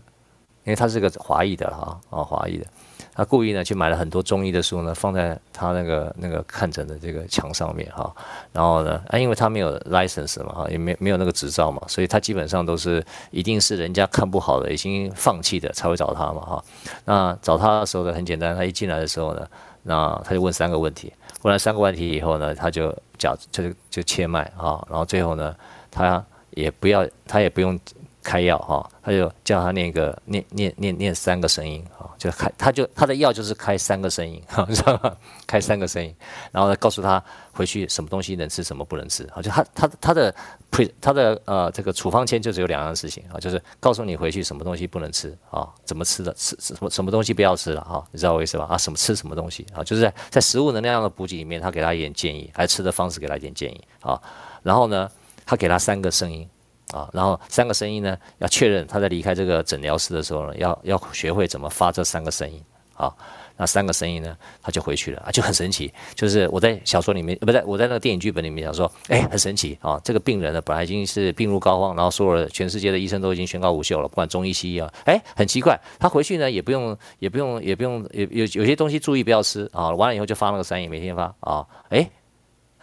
[0.66, 2.66] 因为他是个华裔的哈啊，华裔的，
[3.14, 8.12] 他故意呢去买了很多中医的书呢，放在他那个那个看诊的这个墙上面哈，
[8.52, 16.64] 然后呢，啊，因为他没有 license 嘛哈，也没没有那个执照嘛，所以他基本上都是一定是人家看不好的，已经放弃的才会找他嘛哈。
[17.06, 19.48] 那找他的时候呢，很简单，他一进来的时候呢，
[19.84, 25.56] 那他就问三个问题，问了三个问题以后呢，他就假就就切脉哈，然后最后呢，
[25.92, 27.80] 他也不要，他也不用。
[28.26, 35.16] 开药哈，他就叫他念个念念念念三个声音哈，就开他就他的药就是开三个声音哈，知道吗？
[35.46, 36.14] 开三个声音，
[36.52, 40.34] 然后呢，告诉他回去什么东西能吃，什么不能吃啊，就他他他的
[40.72, 48.66] 配他的呃这个处方签就只有两样事情啊，就是告诉你回去什么东西不能吃啊，怎么吃的吃什么什么东西不要吃了哈，你知道我意思吧？
[48.72, 54.20] 啊，什么吃什么东西啊，就是在在食物能量的补给里面，他给他一点建议，还吃的方式给他一点建议啊，
[54.64, 55.08] 然后呢，
[55.46, 56.50] 他给他三个声音。
[56.92, 62.64] 啊，然后三个声音呢，要确认他在离开这个诊疗室的时候呢，要要学会怎么发这三个声音。
[62.96, 63.14] 啊，
[63.58, 65.94] 那三个声音呢，他就回去了啊，就很神奇。
[66.14, 82.10] 就是我在小说里面，不在我在那个电影剧本里面讲说，哎，很神奇啊，这个病人呢，本来已经是病入膏肓，然后所有的全世界的医生都已经宣告无效了，不管中医西医啊，哎，很奇怪，他回去呢也不用也不用也不用有有有些东西注意不要吃啊，完了以后就发那个声音，每天发啊，哎。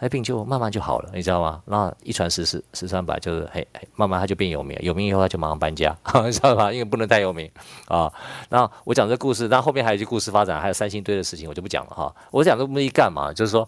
[0.03, 1.63] 那病就慢慢就好了，你知道吗？
[1.65, 6.73] 那一传十，十十传百，就是嘿，嘿，慢慢他就变有名，有名以后他就马上搬家， 你知道吧？
[6.73, 7.49] 因为不能太有名
[7.87, 8.11] 啊。
[8.49, 12.13] 那我讲这故事，那后面还有一些故事发展，还有三星堆的事情，我就不讲了哈。
[12.31, 13.31] 我讲这个目的干嘛？
[13.31, 13.65] 就是说，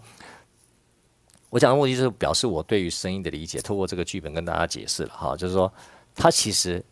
[1.51, 5.37] 我讲的目的就是表示我对于声音的理解，透过这个剧本跟大家解释了哈。
[5.37, 5.71] 就是说，
[6.13, 6.83] 他其实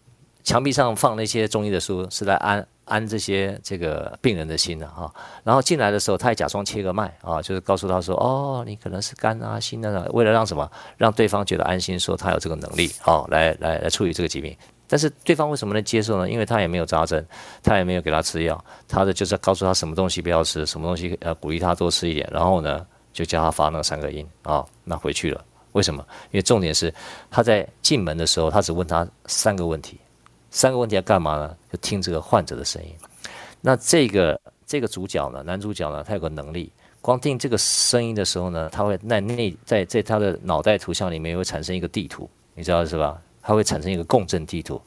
[0.41, 2.65] 墙壁上放那些中医的书是在安。
[2.85, 14.55] 安这些这个病人的心的哈，然后进来的时候，他还假装切个脉啊，就是告诉他说，哦，你可能是肝啊、心啊，为了让什么，让对方觉得安心，说他有这个能力，好，来来来处理这个疾病。
[14.85, 16.29] 但是对方为什么能接受呢？
[16.29, 17.25] 因为他也没有扎针，
[17.63, 25.43] 他也没有给他吃药，他的就是告诉他什么东西不要吃，什么东西呃鼓励他多吃一点，然后呢就叫他发那三个音啊，那回去了。
[25.71, 26.05] 为什么？
[26.31, 26.93] 因为重点是
[27.31, 29.99] 他在进门的时候，他只问他三个问题。
[30.53, 31.57] 三个问题要干嘛呢？
[31.71, 32.93] 就听这个患者的声音。
[33.59, 43.19] 那这个这个主角呢，男主角呢，他有个能力，光听这个声音的时候呢，他会在内在在他的脑袋图像里面会产生一个地图，你知道是吧？
[43.41, 44.79] 他会产生一个共振地图，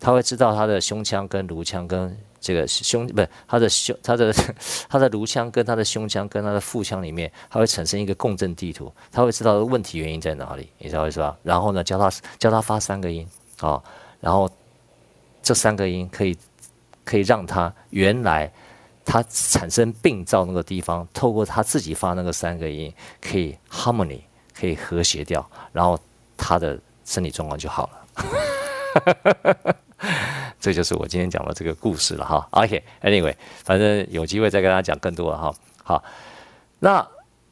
[0.00, 4.34] 他会知道他的胸腔跟颅腔跟这个胸不是他的胸他的
[4.90, 11.38] 他的颅腔跟他的胸腔跟他的腹腔里面，他会产生一个共振地图，他会知道问题原因在哪里，你知道是吧？
[11.44, 12.10] 然后呢，教他
[12.40, 13.24] 教他发三个音
[13.60, 13.80] 啊，
[14.18, 14.50] 然后。
[15.42, 16.36] 这三个音可以，
[17.04, 18.50] 可以让他原来
[19.04, 24.20] 他产生病灶那个地方，透过他自己发那个三个音，可以 harmony，
[24.54, 25.98] 可以和谐掉，然后
[26.36, 27.98] 他的身体状况就好了。
[30.60, 32.46] 这就是我今天讲的这个故事了哈。
[32.52, 33.34] OK，Anyway，
[33.64, 35.52] 反正有机会再跟大家讲更多了哈。
[35.82, 36.04] 好，
[36.78, 37.04] 那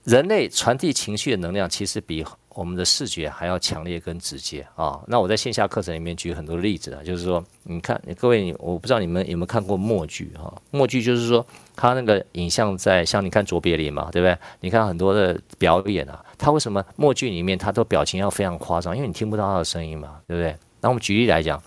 [0.04, 5.00] 人类传递情绪的能量，其实比我们的视觉还要强烈跟直接啊。
[5.06, 10.52] 那我在线下课程里面举很多例子啊，就是说，你看，各位，我不知道你们有没有看过默剧哈？
[10.70, 11.44] 默剧就是说，
[11.76, 14.36] 它那个影像在，像你看卓别林嘛，对不对？
[14.60, 18.96] 你看很多的表演啊，他为什么默剧里面他都表情要非常夸张？
[18.96, 20.56] 因为你听不到他的声音嘛，对不对？
[20.80, 21.62] 那我们举例来讲。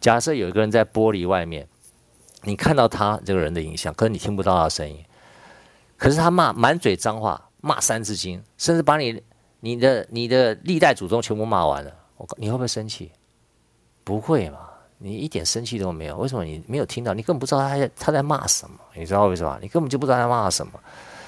[0.00, 1.66] 假设有一个人在玻璃外面，
[2.44, 5.04] 你看到他这个人的影像，可是你听不到他的声音，
[5.96, 9.20] 可是他骂满嘴脏话，骂三字经，甚至把你、
[9.60, 13.10] 你的、你的历代祖宗全部骂完了，我，你会不会生气？
[14.04, 14.58] 不会嘛，
[14.98, 16.16] 你一点生气都没有。
[16.16, 16.44] 为什么？
[16.44, 19.58] 你没有听到，你根本不知道他在他在骂什么，你知道为什么？
[19.60, 20.72] 你根本就不知道他骂什么，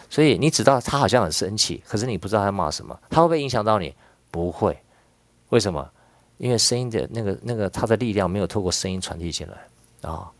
[0.08, 2.98] 所以你知道他好像很生气，可是你不知道他骂什么。
[3.10, 3.94] 他会不会影响到你？
[4.30, 4.78] 不会，
[5.48, 5.90] 为什么？
[6.38, 10.30] 因为声音的那个、那个，他的力量没有透过声音传递进来啊、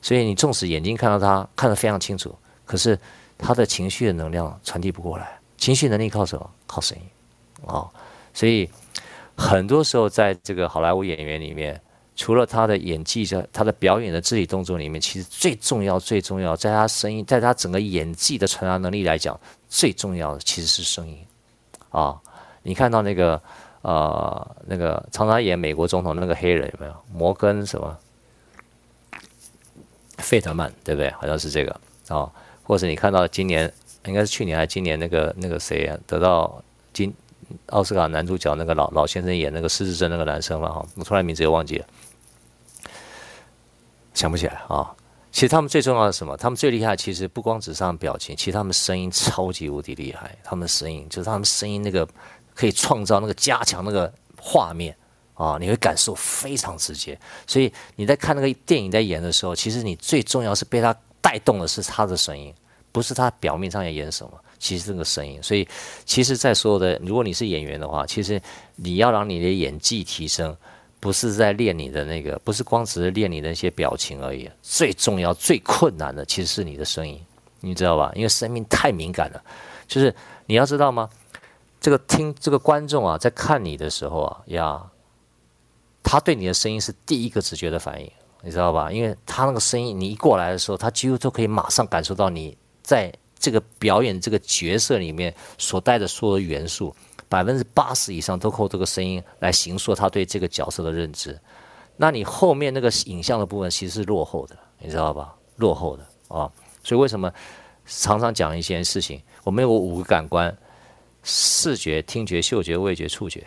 [0.00, 2.98] 所以你纵使眼睛看到他看得非常清楚，可是
[3.36, 5.38] 他的情绪的能量传递不过来。
[5.58, 6.50] 情绪能力靠什么？
[6.66, 7.04] 靠声音、
[7.66, 7.90] 哦！
[8.32, 8.68] 所以
[9.36, 11.80] 很多时候，在这个好莱坞演员里面，
[12.16, 19.38] 除了他的演技，在他的表演的肢体动作里面，其实最重要、最重要，在他声音，在他整个演技的传达能力来讲，
[19.68, 21.18] 最重要的其实是声音
[21.90, 22.20] 啊、
[22.62, 23.40] 你看到那个。
[23.86, 26.94] 呃，那个常常演美国总统那个黑人有没有？
[27.12, 27.94] 摩根什么？
[30.16, 31.10] 费特曼对不对？
[31.10, 33.70] 好像是这个啊、或者你看到今年
[34.06, 37.12] 应该是去年还是今年那个那个谁啊，得到金
[37.66, 41.86] 奥斯卡男主角那个老老先生演那个失智症那个男生了哈，我突然名字又忘记了，
[44.14, 44.94] 想不起来啊、
[45.32, 46.36] 其实他们最重要的是什么？
[46.36, 50.36] 他们最厉害其实不光只是他们表情，其实他们声音超级无敌厉害。
[50.42, 52.08] 他们的声音就是他们声音那个。
[52.56, 54.96] 可以创造那个加强那个画面
[55.34, 57.18] 啊，你会感受非常直接。
[57.48, 62.54] 所以你在看那个电影在演的时候，其实你最重要是被他带动的是他的声音，
[62.92, 65.42] 不是他表面上要演什么，其实这个声音。
[65.42, 65.66] 所以
[66.04, 68.40] 其实，在所有的，如果你是演员的话，其实
[68.76, 70.56] 你要让你的演技提升，
[71.00, 74.50] 不是在练你的那个，不是光只是练你的那些表情而已。
[74.62, 77.20] 最重要、最困难的其实是你的声音，
[77.60, 78.10] 你知道吧？
[78.14, 79.42] 因为声音太敏感了，
[79.86, 80.14] 就是
[80.46, 81.08] 你要知道吗？
[81.80, 84.82] 这个听这个观众啊，在看你的时候啊呀，
[86.02, 88.10] 他对你的声音是第一个直觉的反应，
[88.42, 88.90] 你知道吧？
[88.90, 96.94] 因为他那个声音，你一过来的时候，他几乎都可以马上感受到你在这个表演这个角色里面所带的所有的元素，
[97.28, 101.38] 百分之八十以上都靠这个声音来形塑他对这个角色的认知。
[101.96, 105.34] 那你后面那个影像的部分其实是落后的，你知道吧？
[105.56, 106.50] 落后的啊，
[106.82, 107.32] 所以为什么
[107.86, 109.22] 常常讲一件事情？
[109.42, 110.56] 我们有五个感官。
[111.26, 113.46] 视觉、听觉、嗅觉、味觉、触觉。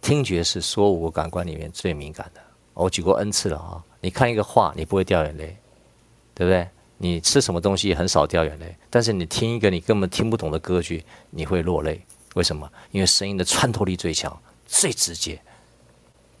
[0.00, 2.40] 听觉是所有五个感官里面最敏感的。
[2.74, 3.80] 我举过 N 次了啊！
[4.00, 5.56] 你看一个画，你不会掉眼泪，
[6.34, 6.68] 对不对？
[7.02, 12.00] 你吃什么东西很少掉眼泪，但是你听一个你根本听不懂的歌剧，你会落泪。
[12.34, 12.70] 为什么？
[12.92, 15.42] 因为声音的穿透力最强，最直接，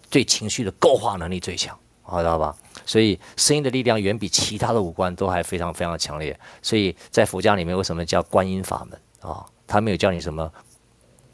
[0.08, 2.56] 对情绪的勾画能力最强，好，知道吧？
[2.86, 6.38] 所以声音的力量远比其他的五官都还非常非常强烈。
[6.62, 9.44] 所以在佛教里面，为什么叫观音法门啊？
[9.66, 10.48] 他没有教你什么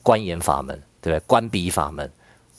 [0.03, 1.21] 观眼法门，对不对？
[1.27, 2.11] 观鼻法门、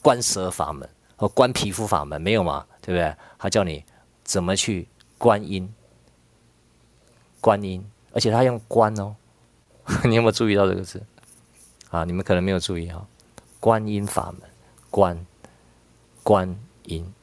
[0.03, 2.63] 观舌法门和观皮肤法门没有吗？
[2.79, 3.11] 对不对？
[3.39, 3.83] 他叫你
[4.23, 5.67] 怎么去观音，
[7.41, 7.83] 观音，
[8.13, 9.15] 而且他用观哦，
[10.05, 11.01] 你有没有注意到这个字？
[11.89, 13.05] 啊，你们可能没有注意啊。
[13.59, 14.49] 观音法门，
[14.89, 15.25] 观
[16.23, 17.13] 观音，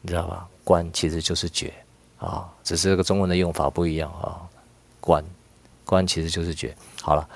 [0.00, 0.48] 你知道吧？
[0.64, 1.72] 观其实就是觉
[2.18, 4.42] 啊，只是这个中文的用法不一样啊。
[5.00, 5.24] 观
[5.84, 6.74] 观其实就是觉。
[7.00, 7.28] 好了。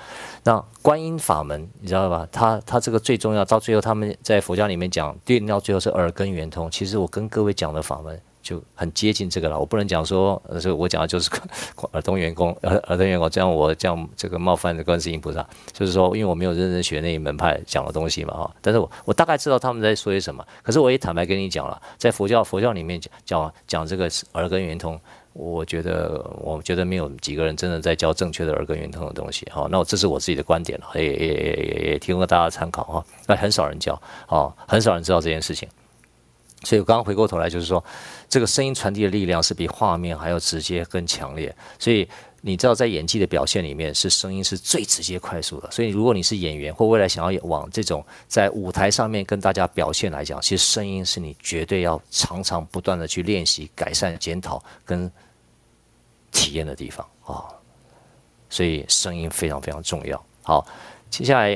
[0.43, 2.27] 那观音法门，你知道吧？
[2.31, 6.69] 他他这个最重要，到最后他们在佛教里面讲，练到最后是耳根圆通。
[6.69, 9.59] 其实我跟各位讲的法门就很接近这个了。
[9.59, 11.29] 我不能讲说，呃，我讲的就是
[11.93, 18.55] 耳东圆通，耳耳东圆通，这样我这样这个冒犯的观世音菩萨，就是说，因为我没有认真学那一门派讲的东西嘛，哈。
[18.61, 20.45] 但是我我大概知道他们在说些什么。
[20.63, 24.99] 可是我也坦白跟你讲了，在佛教佛教里面讲讲讲这个耳根圆通。
[25.33, 29.45] 我觉得，我觉得没有几个人真的在教正确的耳根圆通的东西。
[29.45, 33.05] 哈，那我这是我自己的观点了，也也也也也提供给大家参考哈。
[33.27, 33.93] 那很少人教，
[34.27, 35.69] 啊，很少人知道这件事情。
[36.63, 37.81] 所以我刚刚回过头来就是说，
[38.31, 41.55] 这个声音传递的力量是比画面还要直接更强烈。
[41.77, 42.09] 所以。
[42.43, 45.69] 你知道，在演技的表现里面，是声音是最直接、快速的。
[45.69, 55.11] 所以，如果你是演员，或未来想要往这种在舞台上面跟大家表现来讲，其实声音是你绝对要常常不断的去练习、改善、检讨跟
[56.31, 57.45] 体验的地方啊。
[58.49, 60.25] 所以，声音非常非常重要。
[60.41, 60.65] 好，
[61.11, 61.55] 接下来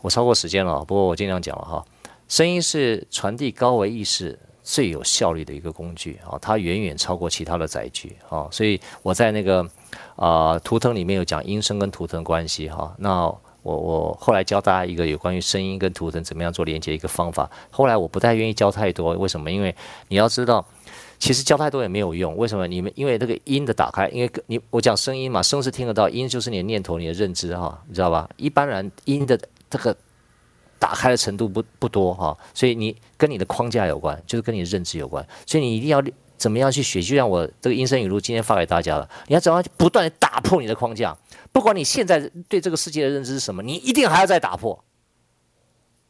[0.00, 1.84] 我超过时间了，不过我尽量讲了哈。
[2.26, 8.48] 声音是传递高维意识最有效率的一个工具啊，它远远超过其他的载具啊。
[8.50, 9.68] 所以我在那个
[10.16, 12.94] 啊、图腾里面有讲音声跟图腾关系哈。
[12.98, 13.26] 那
[13.62, 17.50] 我我后来教大家一个有关于声音跟图腾怎么样做连接一个方法。
[17.70, 19.50] 后来我不太愿意教太多，为什么？
[19.50, 19.74] 因为
[20.08, 20.64] 你要知道。
[21.18, 22.66] 其实教太多也没有用，为什么？
[22.66, 28.28] 你们因为那个音的打开，因为你我讲声音嘛，声是听得到，音就是你的念头、你的认知哈，你知道吧？
[28.36, 29.38] 一般人音的
[29.70, 29.96] 这个
[30.82, 36.02] 打开的程度不不多哈，所以你跟你的框架有关，就是跟你的认知有关，所以你一定要
[36.36, 37.00] 怎么样去学？
[37.00, 41.16] 就像我这个音声语录今天发给大家了，你要怎么样不断地打破你的框架？
[41.52, 42.18] 不管你现在
[42.48, 44.82] 对这个世界的认知是什么，你一定还要再打破。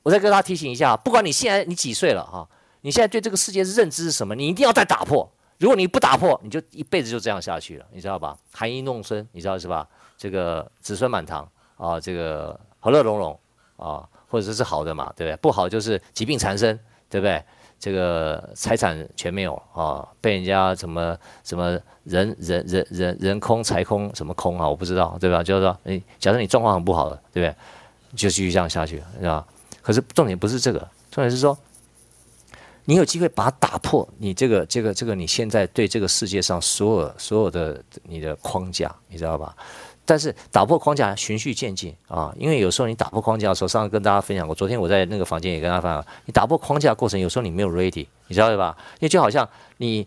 [0.03, 2.49] 我再跟大家提醒一下，不管你现在你几岁了哈。
[2.81, 4.35] 你现在对这个世界的认知是什么？
[4.35, 5.31] 你一定要再打破。
[5.59, 8.37] 如果你不打破，你就一辈子就这样下去了，你知道吧？
[8.51, 9.87] 含饴弄孙，你知道是吧？
[10.19, 13.39] 这个子孙满堂啊，这个和乐融融
[13.77, 15.37] 啊，或者说是好的嘛，对不对？
[15.43, 16.81] 不好就是疾病缠身，
[17.11, 17.45] 对不对？
[17.79, 21.15] 这个财产全没有啊，被人家什么
[21.45, 24.67] 什么人人人人人空财空什么空啊？
[24.67, 25.43] 我不知道，对吧？
[25.43, 27.55] 就是说，你假设你状况很不好的，对不对？
[28.17, 29.47] 就继续这样下去，是吧？
[29.83, 30.79] 可是重点不是这个，
[31.11, 31.57] 重点是说。
[32.85, 39.55] 你有机会把它打破，你这个、这个、这个，你现在对这个世界上所有、所有的你的框架，你知道吧？
[40.05, 48.77] 但是打破框架循序渐进啊，因为有时候你打破框架的时候，上次跟大家分享过，昨天我在那个房间也跟大家分享，你打破框架过程，有时候你没有 ready，你知道吧？
[48.95, 50.07] 因为就好像你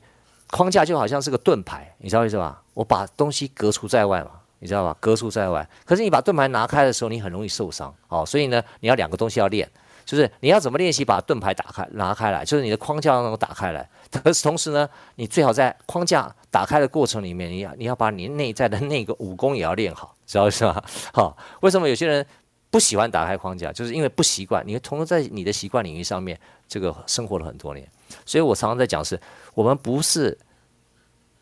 [0.52, 2.62] 框架就好像是个盾牌，你知道意思吧？
[2.74, 4.96] 我把东西隔除在外嘛，你知道吧？
[5.00, 9.70] 隔除在外，可是你把盾牌拿开的时候，你很容易受伤哦，所以呢，你要两个东西要练。
[10.06, 13.90] 就是你要怎么练习把盾牌打开拿开来，就是你的框架能够打开来。
[14.24, 20.82] 可是同时呢，你最好在框架打开的过程里面，你要你要把你内在的那个武功也要练好，知道是吧？
[21.12, 22.26] 好，为什么有些人
[22.70, 23.74] 不喜欢打开框架？
[23.74, 24.64] 就是因为不习惯。
[24.66, 27.86] 你同时在你的习惯领域上面，这个生活了很多年。
[28.26, 29.20] 所以我常常在讲是，
[29.56, 30.38] 我们不是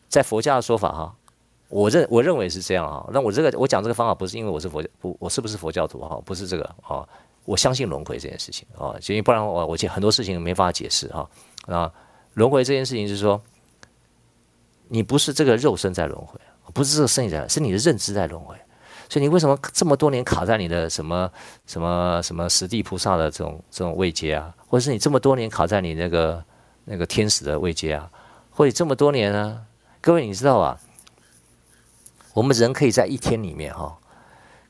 [0.08, 1.14] 在佛家的说法哈，
[1.68, 3.06] 我认我认为是这样啊。
[3.12, 6.18] 那我这个我讲这个方法不是因为我是佛教不我是不是佛教徒哈？
[6.24, 7.06] 不是这个啊。
[7.44, 11.28] 我相信轮回这件事情啊，因为不然我我很多事情没法解释哈。
[11.66, 11.92] 啊，
[12.34, 13.40] 轮回这件事情是说，
[14.88, 16.40] 你不是这个肉身在轮回，
[16.72, 18.56] 不是这个身体在，是你的认知在轮回。
[19.08, 21.30] 所以你为什么这么多年卡在你的什么
[21.66, 26.42] 什么什么十地菩萨的这种这种位阶啊，或者是你这么多年卡在你那个
[26.84, 28.10] 那个天使的位阶啊，
[28.50, 29.66] 或者这么多年呢？
[30.00, 30.80] 各位你知道啊，
[32.32, 33.98] 我们人可以在一天里面哈。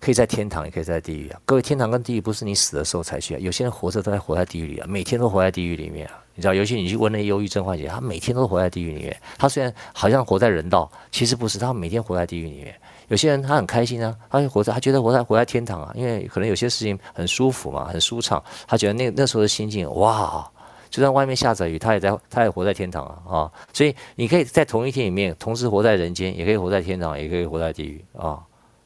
[0.05, 1.41] 可以在天堂，也可以在地狱啊！
[1.47, 6.23] 各位，天堂跟地狱不是你死的时候才去啊，有些人活着都在活在地狱里啊，每天都活在地狱里面啊！
[6.35, 9.17] 你知道，尤其你去问那忧郁症患者，他每天都活在地狱里面。
[9.39, 12.79] 他虽然好像活在人道，其实不是，他每天活在地狱里面。
[13.09, 20.47] 有些人他很开心啊，他就活在，他觉得活在活在天堂啊，因为可能有些事情很舒服嘛，很舒畅，他觉得那那时候的心境，哇，
[20.91, 23.53] 就算外面下着雨，他也在，他也活在天堂啊啊！
[23.73, 28.43] 所以你可以在同一天里面，同时活在人间，也可以活在天堂，也可以活在地狱啊。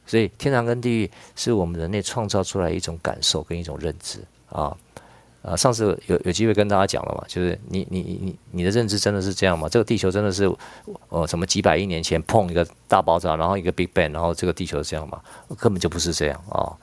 [0.09, 4.75] 所以天堂跟地狱是我们人类创造出来一种感受跟一种认知啊
[5.43, 5.55] 啊！
[5.55, 9.69] 上次有有机会跟大家讲了嘛，就是你你你你的认知真的是这样吗？
[9.69, 10.51] 这个地球真的是
[11.09, 15.21] 呃什么几百亿年前碰一个大爆炸，然后一个 Big Bang，然后这个地球是这样吗？
[15.59, 16.75] 根本就不是这样啊！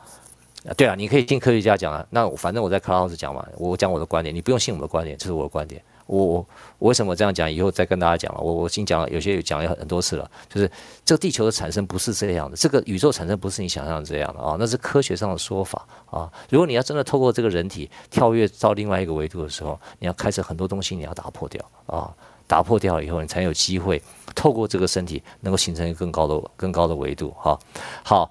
[0.77, 5.83] 对啊，你可以听科学家讲啊，那反正我在 Clouds 讲嘛，我讲我的观点，你不用信我的观点，这是我的观点。
[6.07, 6.47] 我我
[6.79, 7.51] 为什么这样讲？
[7.51, 8.41] 以后再跟大家讲了。
[8.41, 10.31] 我我已经讲了，有些有讲了很多次了。
[10.49, 10.71] 就是
[11.05, 16.31] 这个地球的产生不是这样的，这个宇宙产生不是你想象这样的啊，那是科学上的说法啊。
[16.51, 22.15] 如果你要真的透过这个人体跳跃到另外一个维度的时候，你要开始很多东西你要打破掉啊，
[22.47, 24.01] 打破掉以后，你才有机会
[24.35, 27.59] 透过这个身体能够形成一个更高的更高的维度哈。
[28.05, 28.31] 好，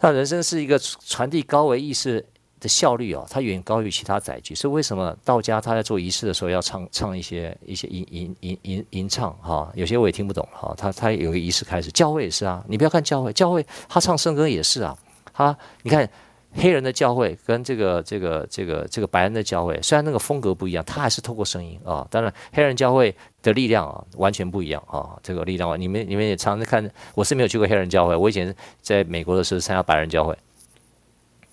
[0.00, 2.24] 那人生是一个传递高维意识。
[2.66, 9.70] 效率哦，它远高于其他载具，所以为什么道家他在做仪式的时候要唱唱一些一些吟吟吟吟吟唱哈？
[9.74, 10.74] 有些我也听不懂哈。
[10.76, 12.64] 他他有个仪式开始，教会也是啊。
[12.68, 14.96] 你不要看教会，教会他唱圣歌也是啊。
[15.32, 16.08] 他你看
[16.52, 22.06] 黑人的教会跟这个这个这个这个白人的教会，虽然那个风格不一样，他还是透过声音啊。
[22.10, 25.18] 当然黑人教会的力量啊完全不一样啊。
[25.22, 30.36] 这个力量，你们你们也常常看，我是没有去过黑人教会，我以前在美国的时候参加白人教会。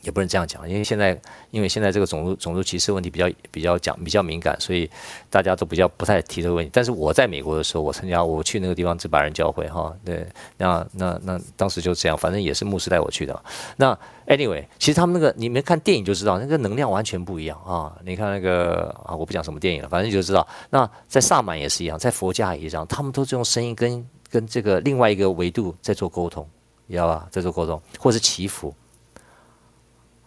[0.03, 4.89] 也不能这样讲，因为现在因为现在这个种族种族歧视问题比较比较讲比较敏感，所以
[5.29, 6.69] 大家都比较不太提这个问题。
[6.73, 10.27] 但是我在美国的时候，我参加我去那个地方是白人教会哈，对，
[10.57, 13.43] 那那那当时就这样，反正也是牧师带我去的。
[13.77, 13.97] 那
[14.27, 17.95] anyway，其实他们那个你们看电影就知道，那个能量完全不一样啊。
[18.03, 20.45] 你看那个啊，我不讲什么电影了，反正你就知道。
[20.69, 26.45] 那在萨满也是一样，在佛家也一样，他们都是用声音跟跟这个另外一个维度在做沟通，
[26.87, 27.25] 你知道吧？
[27.31, 28.73] 在做沟通，或是祈福。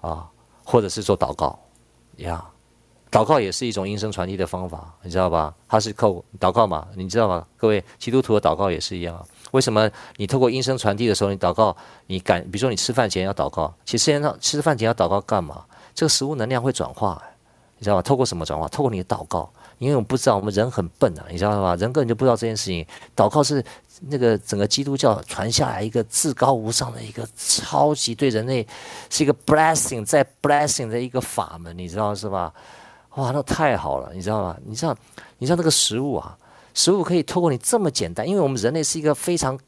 [0.07, 0.31] 啊，
[0.65, 1.59] 或者是做祷告，
[2.17, 2.45] 呀，
[3.11, 5.55] 祷告也是一种音声传递的方法，你知道吧？
[5.69, 7.47] 它是靠祷告嘛，你知道吗？
[7.57, 9.27] 各位基督徒的祷告也是一样。
[9.53, 11.77] 为什么你透过音声传递的时候，你祷告，
[12.07, 15.65] 你感，比如说你吃饭前要祷告，其实现在吃饭前要祷告干嘛？
[15.95, 17.23] 这个食物能量会转化，
[17.79, 18.03] 你知道吧？
[18.03, 18.69] 透过什么转化？
[18.69, 19.51] 透过你的祷告。
[19.79, 21.77] 因为我们不知道，我们人很笨啊，你知道吗？
[21.77, 22.87] 人根本就不知道这件事情。
[23.15, 23.63] 祷告是
[24.03, 28.66] 那个整个基督教传下来一个至高无上的一个超级对人类
[29.11, 32.53] 是一个 blessing 在 blessing 的一个法门，你知道是吧？
[33.16, 34.57] 哇，那太好了，你知道吗？
[34.64, 34.97] 你知道，
[35.38, 36.36] 你知道那个食物啊，
[36.74, 39.59] 食物可以透过你这么简单，因为我们人类是一个非常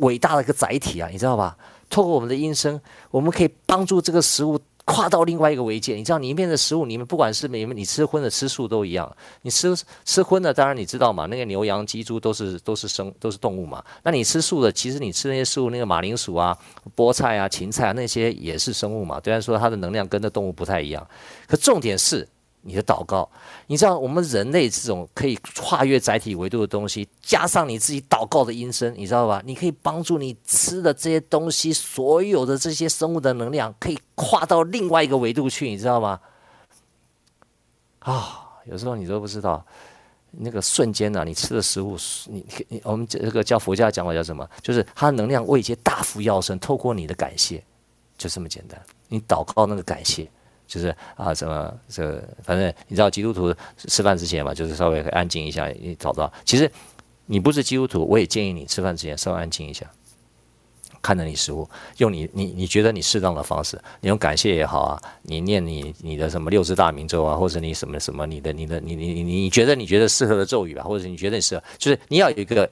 [0.00, 1.56] 伟大的一个载体啊，你知道吧？
[1.88, 4.58] 透过我们的音声，我们可以帮助这个食物。
[4.84, 9.10] 跨到另外一个维界，你知道，里面的食物，你们不管是你们你吃荤的吃素都一样。
[9.42, 9.74] 你吃
[10.04, 13.82] 吃荤的，当然你知道嘛，那个牛羊鸡猪都是都是生都是动物嘛。
[14.02, 16.56] 那你吃素的，其实你吃那些食物，那个马铃薯啊、
[16.96, 19.20] 菠菜啊、芹菜啊那些也是生物嘛。
[19.22, 21.06] 虽然说它的能量跟那动物不太一样，
[21.46, 22.28] 可重点是。
[22.64, 23.28] 你的祷告，
[23.66, 29.42] 你知道我们人类这种可以跨越载体维度的东西，加上你自己祷告的音声，你知道吧？
[29.44, 36.20] 你可以帮助你吃的这些东西，所有的这些生物的能量可以跨到另外一个维度去，你知道吗？
[37.98, 39.64] 啊、有时候你都不知道，
[40.30, 41.96] 那个瞬间呢、你吃的食物，
[42.28, 44.48] 你你我们这个叫佛教讲法叫什么？
[44.60, 47.64] 就是它能量位阶大幅跃升，透过你的感谢，
[48.16, 48.80] 就这么简单。
[49.08, 50.30] 你祷告那个感谢。
[50.72, 56.32] 就是啊，什么这，反正你知道，基督徒吃饭之前嘛，就是稍微安静一下，你找到。
[56.46, 56.70] 其实
[57.26, 59.84] 你不是基督徒，我也建议你吃饭之前稍微安静一下，
[61.02, 61.68] 看着你食物，
[61.98, 72.66] 用你你你觉得你适当的方式，你用感谢也好啊，你念你你的什么六字大明咒啊，或者你什么什么你的你的你你你你觉得你觉得适合的咒语吧，或者你觉得你适合，就是你要有一个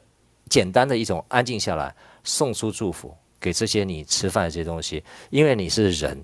[0.48, 1.94] 简单的一种安静下来，
[2.24, 6.18] 送出祝福给这些你吃饭这些东西，因为你是人。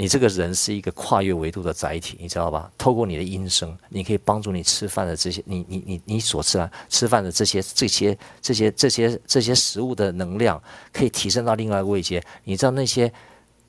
[0.00, 2.72] 你这个人是一个跨越维度的载体，你知道吧？
[2.78, 10.58] 透过你的音声，你可以帮助你吃饭的这些，你你你你所吃啊吃饭的这些这些这些这些这些食物的能量，
[10.90, 12.24] 可以提升到另外一个位阶。
[12.44, 13.12] 你知道那些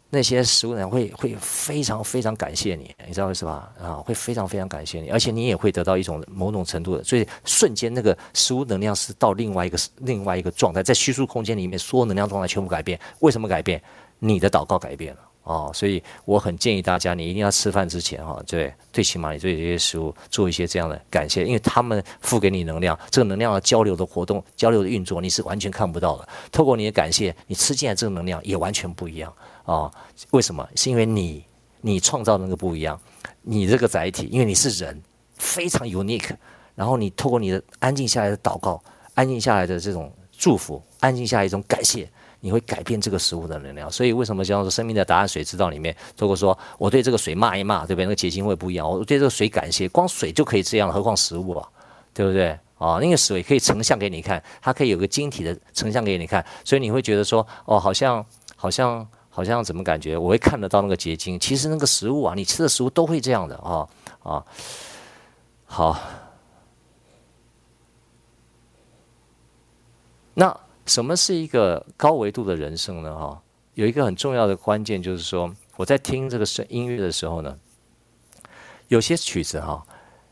[0.09, 3.95] 那些食物呢，会会非常非常感谢你，你知道为什么啊？
[3.95, 12.97] 会非常非常感谢你，而且你也会得到一种某种程度的，所以瞬间那个食物能量是到另外一个另外一个状态，在虚数空间里面，所有能量状态全部改变。
[13.19, 13.83] 为什么改变？
[14.19, 15.19] 你的祷告改变了。
[15.43, 26.29] 哦，所以我很建议大家，你一定要吃饭之前哈，对，最起码你对这些食物做一些这样的感谢，因为他们付给你能量，这个能量的交流的活动、交流的运作，你是完全看不到的。
[26.51, 29.33] 透过你的感谢，你吃进来这个能量也完全不一样
[29.65, 29.91] 啊、
[30.29, 30.67] 为什么？
[30.75, 31.43] 是因为你
[31.81, 32.99] 你创造那个不一样，
[33.41, 35.01] 你这个载体，因为你是人，
[35.37, 36.35] 非常 unique。
[36.75, 38.81] 然后你透过你的安静下来的祷告，
[39.13, 42.09] 安静下来的这种祝福，安静下来一种感谢。
[42.41, 45.27] 你会改变这个食物的能量，所以为什么叫做生命的答案？
[45.27, 48.05] 水知道里面，如果说我对这个水骂一骂，对不对？
[48.05, 48.89] 那个结晶会不一样。
[48.89, 51.69] 我对这个水感谢，光水就可以这样，何况食物啊，
[52.13, 52.49] 对不对？
[52.79, 58.25] 啊，那个水可以成像给你看，它可以有个晶体的成像给你看，所以你会觉得说，哦，好像
[58.55, 60.17] 好像好像怎么感觉？
[60.17, 61.39] 我会看得到那个结晶。
[61.39, 63.87] 其实那个食物啊，你吃的食物都会这样的啊
[64.23, 64.43] 啊。
[65.65, 65.99] 好，
[70.33, 70.59] 那。
[70.91, 73.15] 什么是一个高维度的人生呢？
[73.15, 73.41] 哈，
[73.75, 77.57] 有一个很重要的关键，就是说我在听这个声音乐的时候呢，
[78.89, 79.81] 有些曲子哈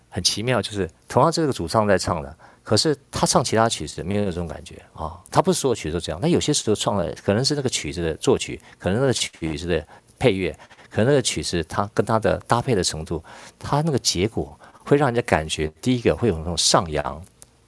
[0.09, 5.17] 很奇妙，就是同样这个主唱在唱的，可是他唱其他曲子没有这种感觉啊。
[5.31, 9.87] 他不是所有曲子都这样，那有些时候唱的可能是那个曲子的作曲，可能那个曲子的
[10.19, 10.51] 配乐，
[10.89, 13.23] 可能那个曲子它跟它的搭配的程度，
[13.57, 17.23] 它那个结果会让人家感觉，第一个会有那种上扬、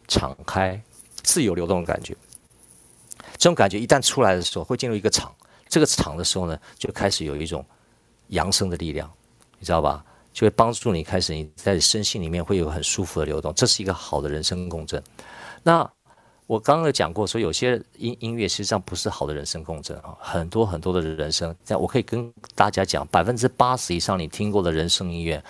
[0.09, 0.81] 敞开、
[1.23, 2.13] 自由流动的感觉。
[3.41, 5.33] 这种感觉一旦出来的时候，会进入一个场。
[5.67, 7.65] 这个场的时候呢，就开始有一种
[8.27, 9.11] 扬升的力量，
[9.57, 10.05] 你知道吧？
[10.31, 13.51] 就会帮助你开始你在身心里面会有很舒服的流动。
[13.55, 15.01] 这是一个好的人生共振。
[15.63, 15.89] 那
[16.45, 20.15] 我刚刚讲过，说有些音音乐实际上不是好的人生共振啊。
[20.19, 25.43] 很多很多的人生，在我可以跟大家讲，百分之八十以上你听过的人生音乐，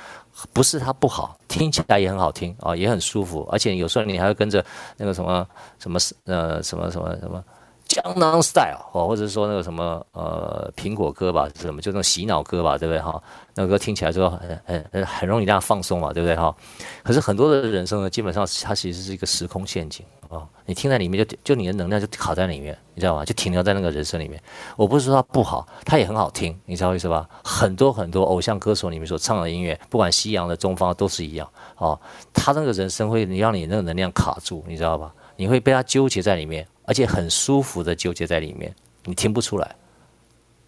[0.54, 4.66] 不是它不好，听起来也很好听啊，也很舒服，而且有时候你还会跟着
[4.96, 5.46] 那个什么
[5.78, 6.90] 什么呃什么。
[6.90, 7.44] 什么什么
[7.92, 13.22] 江南 style 哦，或者是说那个什么呃苹果歌吧，是什么就那种洗脑歌吧，对不对哈？
[13.54, 16.56] 那个歌听起来就很很很很容易让人放松嘛，对不对哈？
[17.04, 23.26] 可是很多的人生呢，基本上它其实是一个时空陷阱啊、你听在里面就就你的能量就卡在里面，你知道吗？
[23.26, 24.42] 就停留在那个人生里面。
[24.78, 27.28] 我不是说它不好，它也很好听，你知道意思吧？
[27.44, 32.00] 很多很多偶像歌手里面所唱的音乐，不管西洋的、中方都是一样哦。
[32.34, 35.14] 他那个人生会你让你那个能量卡住，你知道吧？
[35.36, 36.66] 你会被他纠结在里面。
[36.86, 38.74] 而且很舒服的纠结在里面，
[39.06, 39.76] 你听不出来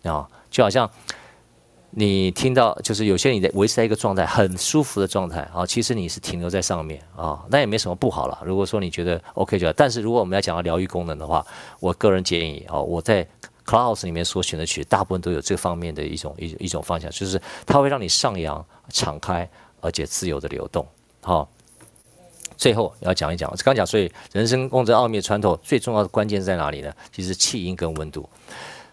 [0.03, 0.89] 啊，就好像
[1.91, 8.41] 你听到就是有些你在维持在一个状态很舒服的状态啊，其实你是停留在上面啊，那也没什么不好了。
[8.45, 11.45] 如果说你觉得 OK 就好，但是如果我们要讲到疗愈功能的话，
[11.79, 13.27] 我个人建议啊，我在
[13.65, 19.49] Cloud 里面所选的曲大部分都有这方面的一种一一种方向，就是它会让你上扬、敞开
[19.79, 20.85] 而且自由的流动。
[21.21, 21.47] 好，
[22.57, 26.93] 最后要讲一讲，我刚讲所以人生共振奥秘穿透最重要的关键在哪里呢？
[27.11, 28.27] 其实气音跟温度。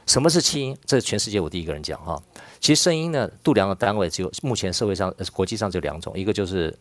[0.06, 0.76] 什么是气音？
[0.84, 2.20] 这是全世界我第一个人讲哈。
[2.58, 6.76] 其实声音呢，度量的单位只有目前社会上、国际上只有两种，一个就是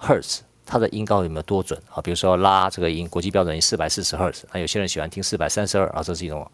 [0.00, 2.00] Hertz，它的音高有没有多准啊？
[2.00, 6.50] 比如说拉这个音，国际标准音四百四十赫兹，那有些人喜欢听四百三十二啊，这是一种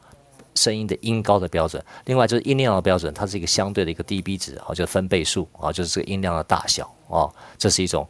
[0.57, 1.81] 声音的音高的标准。
[2.07, 8.09] 另外就是音量的标准，它是一个相对的一个 dB 值啊，就是分贝数啊，就是这个音量的大小啊，这是一种。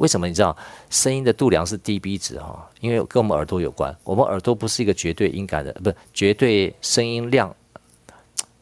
[0.00, 0.56] 为什么你知道
[0.88, 2.66] 声音的度量是 dB 值哈？
[2.80, 3.94] 因为跟我们耳朵有关。
[4.02, 7.54] 我们耳朵不是一个绝对音感的，不是绝对声音量。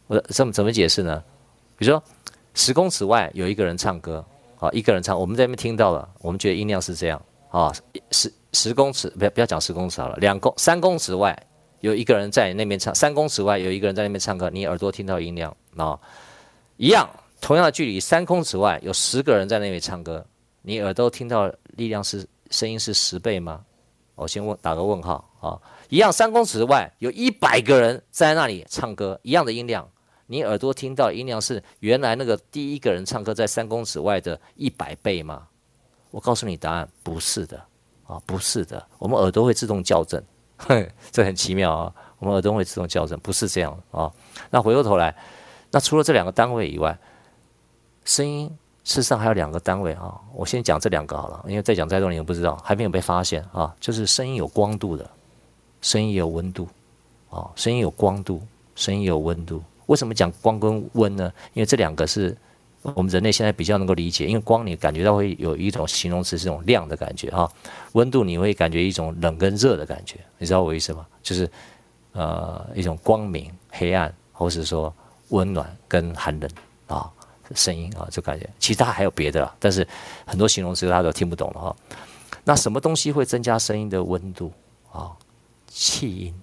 [0.09, 1.23] 我怎么怎么解释呢？
[1.77, 2.03] 比如说
[2.55, 4.25] 十公尺外有一个人唱歌，
[4.59, 7.73] 啊，一个人唱，我们在那边听到了，我们觉得音量是这样啊。
[8.11, 11.41] 十十公尺，不要不要讲十公尺好了，两公三公尺外
[11.79, 15.97] 有一个人在那边唱，三公尺外有一个人在那边唱歌，你耳朵听到音量啊，
[16.79, 17.09] 一样，
[17.41, 20.27] 同样的距离，三公尺外有十个人在那边唱歌。
[20.63, 23.65] 你耳朵听到力量是声音是十倍吗？
[24.15, 25.55] 我先问打个问号啊！
[25.89, 29.89] 一样三公尺外有一百个人在那里唱歌，一样的音量，
[30.27, 35.47] 你耳朵听到音量是原来那个第一个人唱歌在三公尺外的一百倍吗？
[36.11, 37.63] 我告诉你答案，不是的
[38.09, 38.85] 啊，不是的。
[38.99, 40.21] 我们耳朵会自动校正，
[40.57, 41.95] 哼， 这很奇妙啊！
[42.19, 44.13] 我们耳朵会自动校正，不是这样啊。
[44.51, 45.15] 那回过头来，
[45.71, 46.99] 那除了这两个单位以外，
[48.05, 48.51] 声音。
[48.89, 53.77] 事实上还有两个单位啊，我先讲这两个好了，因为再讲再多你都不知道，还没有被发现啊。
[53.79, 55.09] 就是声音有光度的，
[55.83, 56.67] 声音也有温度，
[57.29, 58.41] 啊，声音有光度，
[58.75, 59.63] 声音有温度。
[59.89, 61.31] 为什么讲光跟温呢？
[61.53, 62.35] 因为这两个是
[62.95, 64.25] 我们人类现在比较能够理解。
[64.25, 67.47] 因为光你感觉到会有一种形容词，是这种亮的感觉哈。
[67.93, 71.07] 温度你会感觉一种冷跟热的感觉，你知道我意思吗？
[71.23, 71.47] 就是
[72.13, 74.91] 呃一种光明、黑暗，或是说
[75.29, 76.51] 温暖跟寒冷
[76.87, 77.13] 啊。
[77.55, 79.87] 声音啊，就感觉，其他还有别的，但是
[80.27, 81.77] 很多形容词大家都听不懂了哈。
[82.45, 84.53] 那什么东西会增加声音的温度
[84.91, 85.13] 啊？
[85.67, 86.35] 气音，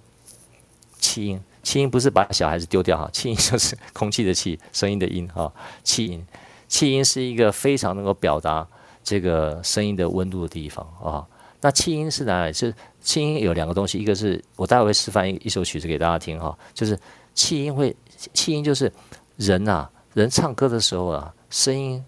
[0.98, 5.52] 气音，气音不是把小孩子丢掉哈， 气音就是空气的气，声音的音哈。
[5.82, 6.24] 气音，
[6.68, 8.66] 气音是一个非常能够表达
[9.02, 11.26] 这个声音的温度的地方啊。
[11.60, 12.52] 那气音是哪里？
[12.52, 16.96] 是气音有两个东西，一个是我待会会示范一一首曲子给大家听哈，就是
[17.34, 17.96] 气音会，
[18.32, 18.92] 气音就是
[19.36, 19.90] 人呐、啊。
[20.22, 22.02] 人唱歌的时候啊，声音，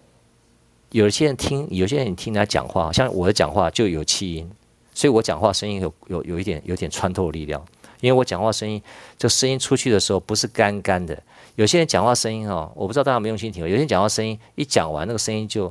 [0.92, 4.50] 有些人听，有些人听他讲话，像我的讲话就有气音，
[4.94, 7.62] 所以我讲话声音有有有一点有点穿透力量，
[8.00, 8.82] 因为我讲话声音，
[9.18, 11.22] 这声音出去的时候不是干干的。
[11.56, 15.70] 有些人讲话声音哦，我不知道大家有没有用心听，有些人讲话声音一讲完，那个声音就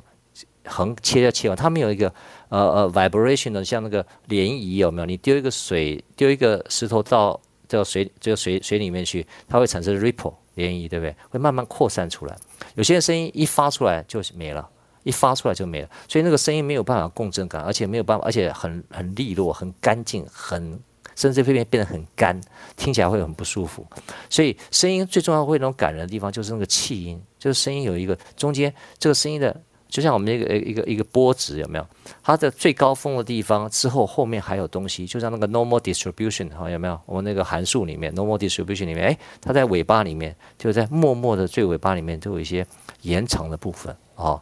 [0.63, 2.13] 横切就切完，他没有一个
[2.49, 5.07] 呃呃 vibration 的，像那个涟漪有没有？
[5.07, 10.35] 你丢一个水，丢一个石头到这个水这个水水里面去，它会产生 ripple。
[10.57, 11.15] 涟漪对不对？
[11.29, 12.35] 会慢慢扩散出来。
[12.75, 14.67] 有些声音一发出来就没了，
[15.03, 15.89] 一发出来就没了。
[16.07, 20.77] 所以那个声音没有办法共振感，而且没有办法，而且很很利落、很干净、很
[21.15, 22.39] 甚至会变变得很干，
[22.75, 23.85] 听起来会很不舒服。
[24.29, 29.55] 所以声音最重要会那种感人的地方就是那个气音，就是声音有一个中间这个声音的。
[29.89, 31.87] 就像我们一个一个一个波值有没有？
[32.21, 36.99] 它的最高峰的地方之后后面还有东西，就像那个 normal distribution 哈，有没有？
[37.05, 42.65] 我们那个函数里面 normal distribution 里面，哎，它在尾巴里面，就在默默的最尾巴里面都有一些
[43.01, 44.41] 延长的部分啊。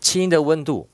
[0.00, 0.88] 轻音的温度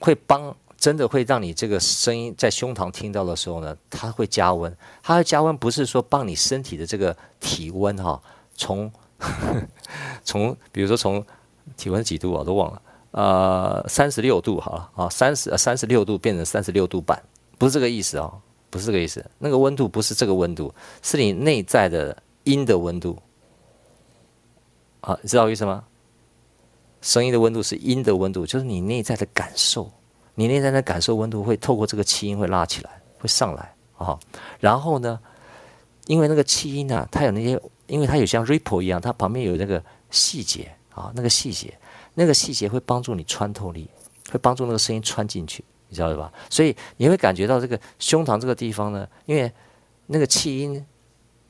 [0.00, 4.76] 会帮，真的会让你这个声音在胸膛听到的时候呢，它会加温。
[5.02, 8.20] 它的加温不是说帮你身体的这个体温哈，
[8.54, 8.92] 从
[10.24, 11.24] 从比如说从
[11.76, 17.20] 体温几度啊，都忘了，呃，三十六度好了啊，三十三十六度变成三十六度半，
[17.58, 18.30] 不是这个意思啊，
[18.68, 19.24] 不是这个意思。
[19.38, 23.18] 那个温度不是这个温度，是你内在的音的温度
[25.00, 25.82] 啊，你知道我意思吗？
[27.00, 29.90] 声音的温度是音的温度，就是你内在的感受，
[30.34, 34.18] 你内在的感受温度会透过这个气音会拉起来，会上来啊。
[34.60, 35.18] 然后呢，
[36.06, 37.58] 因为那个气音呢、啊，它有那些。
[37.86, 41.76] 因为它有像 ripple 一样，它旁边有那个细节啊，那个细节，
[42.14, 43.88] 那个细节会帮助你穿透力，
[44.30, 46.32] 会帮助那个声音穿进去，你知道吧？
[46.50, 49.50] 所以你会感觉到这个胸膛这个地方呢，因为
[50.06, 50.84] 那个气音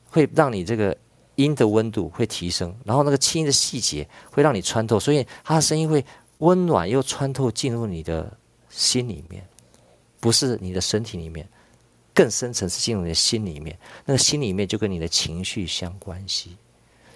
[0.09, 0.95] 会让你这个
[1.35, 6.03] 音的温度会提升，然后那个气音的细节会让你穿透，所以它的声音会
[6.39, 8.31] 温暖又穿透进入你的
[8.69, 9.47] 心里面，
[10.19, 11.47] 不是你的身体里面。
[12.17, 16.57] 更深层次进入你的心里面，那个心里面就跟你的情绪相关系，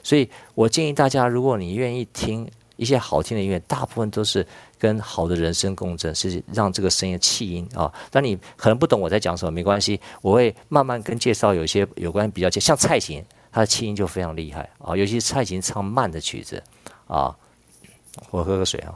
[0.03, 4.45] 所以我建议大家，如果你愿意听一些好听的音乐，大部分都是
[4.77, 7.91] 跟好的人声共振，是让这个声音的气音啊。
[8.11, 16.61] 但你可能不懂我在讲什么，没关系，我会慢慢跟介绍有些有关比较像蔡琴，她的气音就非常厉害啊，尤其是蔡琴唱慢的曲子
[17.07, 17.35] 啊。
[18.29, 18.93] 我喝个水啊。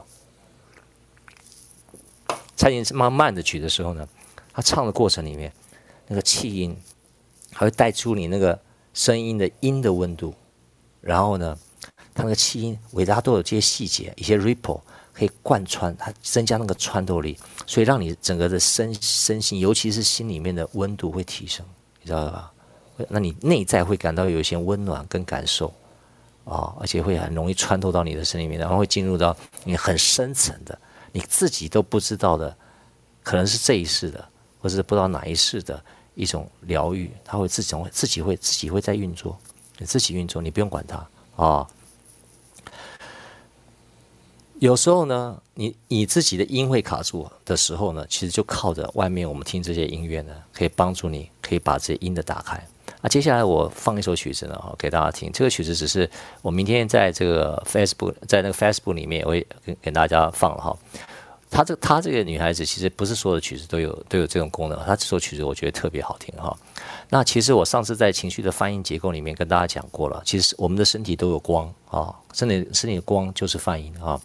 [2.55, 4.07] 蔡琴唱慢的曲的时候呢，
[4.53, 5.51] 她唱的过程里面，
[6.07, 6.75] 那个气音
[7.51, 8.59] 还会带出你那个
[8.93, 10.33] 声音的音的温度，
[11.01, 11.57] 然后呢，
[12.13, 14.81] 它那个气音尾巴都有这些细节，一些 ripple
[15.13, 21.65] 可以贯穿，它增加那个穿透力，所以让你整个的身身心，尤其是心里面的温度会提升，
[22.01, 22.51] 你知道吧？
[23.09, 25.73] 那你内在会感到有一些温暖跟感受
[26.45, 29.35] 啊，而且会很容易穿透到你的身里面，然后会进入到
[29.65, 30.77] 你很深层的，
[31.11, 32.55] 你自己都不知道的，
[33.21, 34.25] 可能是这一世的，
[34.61, 35.83] 或者是不知道哪一世的。
[36.15, 39.37] 一种疗愈，它会自己会自己会自己会在运作，
[39.77, 41.07] 你自己运作，你不用管它啊、
[41.37, 41.67] 哦。
[44.59, 52.65] 有时候呢，你你自己的音会卡住的时候呢，其实就靠着外面我们听这些音乐呢，可以帮助你，可以把这些音的打开。
[53.01, 55.29] 那接下来我放一首曲子呢，哈，给大家听。
[55.33, 56.09] 这个曲子只是
[56.41, 60.77] 我明天在这个 Facebook 在那个 Facebook 里面，我会给给大家放了哈。
[61.49, 64.77] 她这她这个女孩子，其实不是所有的曲子都有都有这种功能。
[64.85, 66.55] 她这首曲子我觉得特别好听哈。
[67.09, 74.19] 那其实我上次在情绪的泛音结构里面跟大家讲过了，其实我们的身体都有光啊，身体身体的光就是泛音啊。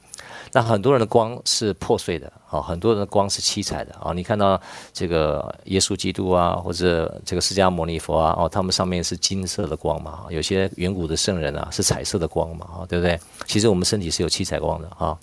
[0.52, 4.12] 那很多人的光是破碎的啊，很多人的光是七彩的啊。
[4.12, 4.60] 你看到
[4.92, 10.24] 这个耶稣基督啊，或者这个释迦牟尼佛啊，哦，他们上面是金色的光嘛。
[10.30, 13.20] 有些远古的圣人啊是彩色的光嘛，啊，对不对？
[13.46, 15.16] 其实我们身体是有七彩光的啊，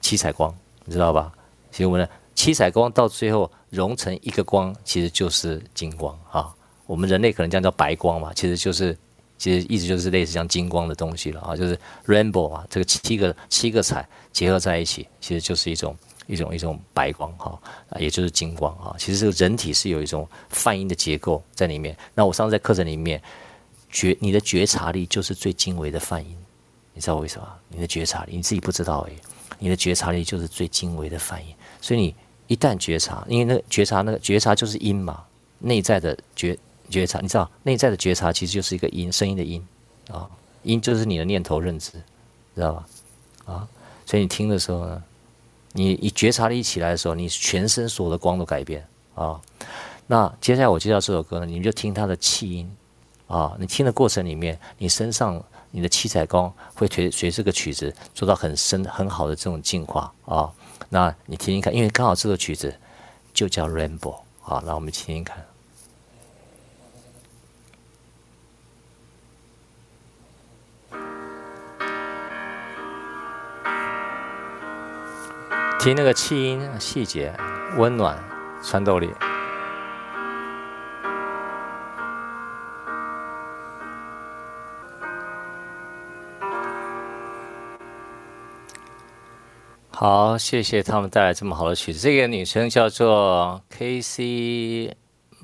[0.00, 0.54] 七彩光，
[0.90, 1.32] 你知道吧？
[1.70, 6.52] 其实我们的七彩光到最后融成一个光，其实就是金光啊。
[6.84, 8.98] 我们人类可能这样叫白光嘛，其实就是
[9.38, 17.56] 其实意思就是类似像金光的东西了啊，就是 rainbow 啊，这个七个七个彩结合在一起，其实就是一种一种一种白光哈，
[17.90, 18.96] 啊，也就是金光啊。
[18.98, 21.96] 其实这个人体是有一种泛音的结构在里面。
[22.16, 23.22] 那我上次在课程里面
[23.90, 26.36] 觉你的觉察力就是最精微的泛音，
[26.94, 27.46] 你知道为什么？
[27.68, 29.14] 你的觉察力你自己不知道而已，
[29.58, 31.54] 你的觉察力就是最精微的反应。
[31.80, 32.14] 所以你
[32.46, 35.22] 一旦觉察，因为那个觉察，那个觉察就是音嘛，
[35.58, 39.64] 内在的觉觉察，你知道，内在的觉察其实就是一个音，声音的音
[40.10, 40.28] 啊，
[40.62, 41.92] 音就是你的念头认知，
[42.54, 42.86] 知道吧？
[43.46, 43.68] 啊，
[44.06, 45.02] 所以你听的时候呢，
[45.72, 49.40] 你你觉察力起来的时候，你全身所有的光都改变啊。
[50.06, 52.70] 那接下来我介绍这首歌呢，你们就听它的气音
[53.30, 60.50] 啊，你听的过程里面，你身上你的七彩光会随随这个曲子做到很深很好的这种净化啊。
[60.88, 62.74] 那你听听看，因为刚好这个曲子
[63.32, 65.46] 就叫 Rainbow，好，那我们听听看。
[75.78, 77.32] 听那个气音细节，
[77.78, 78.18] 温暖，
[78.62, 79.08] 穿透力。
[90.02, 92.00] 好，谢谢他们带来这么好的曲子。
[92.00, 94.90] 这个女生叫做 Kacey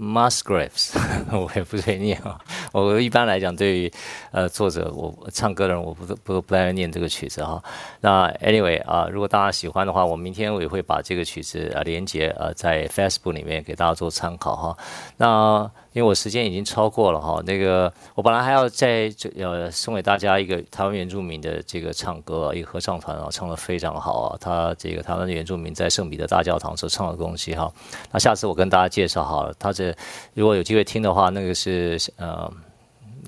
[0.01, 0.99] Musgraves，
[1.31, 2.41] 我也不会念啊。
[2.73, 3.93] 我一般来讲，对于
[4.31, 7.63] 呃作者，我唱歌的人，我不不不太念这个曲子哈。
[8.01, 14.79] 那 anyway 啊，如果大家喜欢的话，我明天我也会把这个曲子啊连接呃在 Facebook 里面给大家做参考哈。
[15.19, 24.37] 那因为我时间已经超过了哈，那个我本来还要再呃送给大家一个台湾原住民的这个唱歌，一个合唱团啊，唱的非常好啊。
[24.39, 27.73] 他这个台湾的原住民在圣彼得大教堂所唱的东西哈。
[28.13, 29.97] 那下次我跟大家介绍好了，他这
[30.35, 32.53] 如果有机会听的话，那个是呃。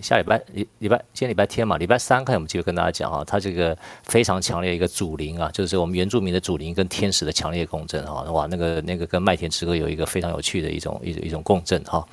[0.01, 12.07] 下礼拜礼礼拜今天礼拜天嘛，礼拜三看有没有机会跟大家讲啊，它这个非常强烈一个祖灵啊，就是我们原住民的祖灵跟天使的强烈共振啊，哇，那个那个跟麦田之歌有一个非常有趣的一种一一种共振哈。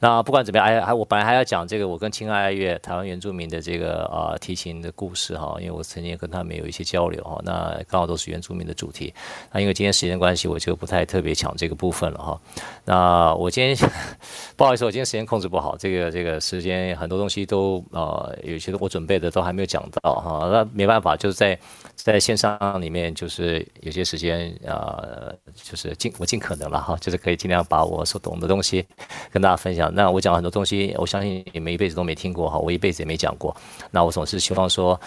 [0.00, 9.14] 那不管怎么样，哎还我本来还要讲这个我跟亲爱爱乐台湾原住民的这个啊提琴的故事哈，因为我曾经跟他们有一些交流哈，那刚好都是原住民的主题。
[9.52, 12.40] 那因为今天时间关系，我就不太特别讲这个部分了哈。
[12.84, 13.90] 那我今天
[14.56, 21.58] 不好意思，我今天时间控制不好，这个这个时间很多东东西都呃有些我准备的都还没有讲到哈，那没办法，就是在
[21.94, 28.82] 在线上里面，就是有些时间呃，就是尽我尽可能了哈，就是可以尽量把我所懂的东西
[29.30, 29.94] 跟大家分享。
[29.94, 33.54] 那我讲很多东西，我相信你们一辈子都没听过哈，我一辈子也没讲过。
[33.90, 34.98] 那我总是希望说，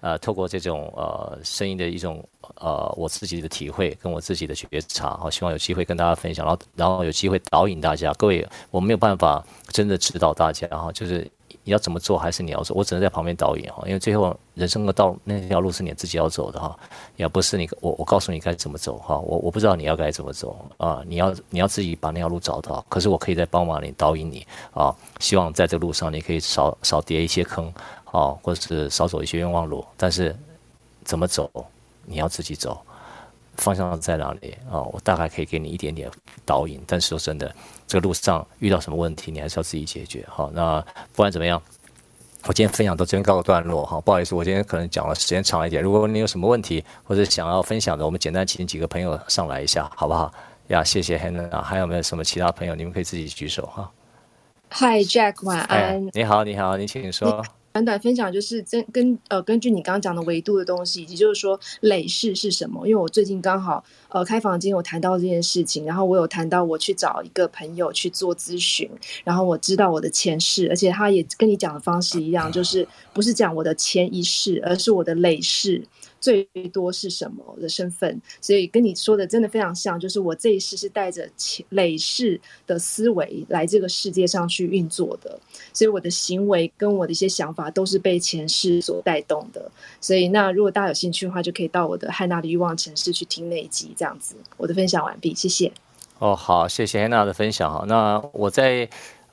[0.00, 8.12] 呃，透过这种呃声音的一种呃我自己的体会跟我自己的觉察，哈，希望有机会跟大家分享，然后然后有机会导引大家。
[8.14, 11.30] 各位，我没有办法真的指导大家哈，就是。
[11.68, 16.74] 你要怎么做还是你要走，我只能在旁边导引哈，因为最后人生的道那条路是你自己要走的哈，
[17.16, 27.70] 也不是你我我告诉你该怎么走哈，我我不知道你要该怎么走啊，你要你要自己把那条路找到，可是我可以在帮忙你导引你啊，希望在这路上你可以少少跌一些坑
[28.06, 30.34] 啊，或者是少走一些冤枉路，但是
[31.04, 31.50] 怎么走
[32.06, 32.80] 你要自己走。
[33.58, 34.80] 方向在哪里啊？
[34.80, 36.10] 我大概可以给你一点点
[36.44, 37.54] 导引，但是说真的，
[37.86, 40.24] 这个路上遇到什么问题，你还是要自己解决。
[40.28, 40.80] 好，那
[41.12, 41.60] 不管怎么样，
[42.44, 44.00] 我今天分享到这边告个段落哈。
[44.00, 45.82] 不好意思，我今天可能讲的时间长一点。
[45.82, 50.32] 如果你有什么问题或者想要分享的，我们简单请几个朋友上来一下，好不好？
[50.68, 51.60] 呀，谢谢 Hannah。
[51.60, 52.74] 还有没有什么其他朋友？
[52.74, 53.90] 你们可以自己举手哈。
[54.70, 56.08] Hi Jack，晚安。
[56.12, 57.44] 你好，你好，你请说。
[57.78, 62.84] 短短分享就是根根呃根据你刚刚讲的维度的东西，以及就是说累世是什么？
[62.88, 68.90] 因为我最近刚好呃开房间有谈到这件事情，然后我有谈到我去找一个朋友去做咨询，
[69.22, 75.84] 然后我知道我的前世，而且他也跟你讲的方式一样，就是不是讲我的前一世，而是我的累世。
[76.20, 78.20] 最多是什么的身份？
[78.40, 81.28] 所以跟你说的真的非常像，就是我这一世是带着
[81.70, 85.38] 累世的思维来这个世界上去运作的，
[85.72, 89.70] 所以我的行为跟我的一些想法都是被前世所带动的。
[90.00, 94.34] 所以那如果大家有兴趣的话，就可以到我的汉娜的欲望城市去听那一集，这样子。
[94.56, 95.72] 我的分享完毕，谢谢。
[96.18, 97.84] 哦，好，谢谢汉娜的分享哈。
[97.86, 98.88] 那我在。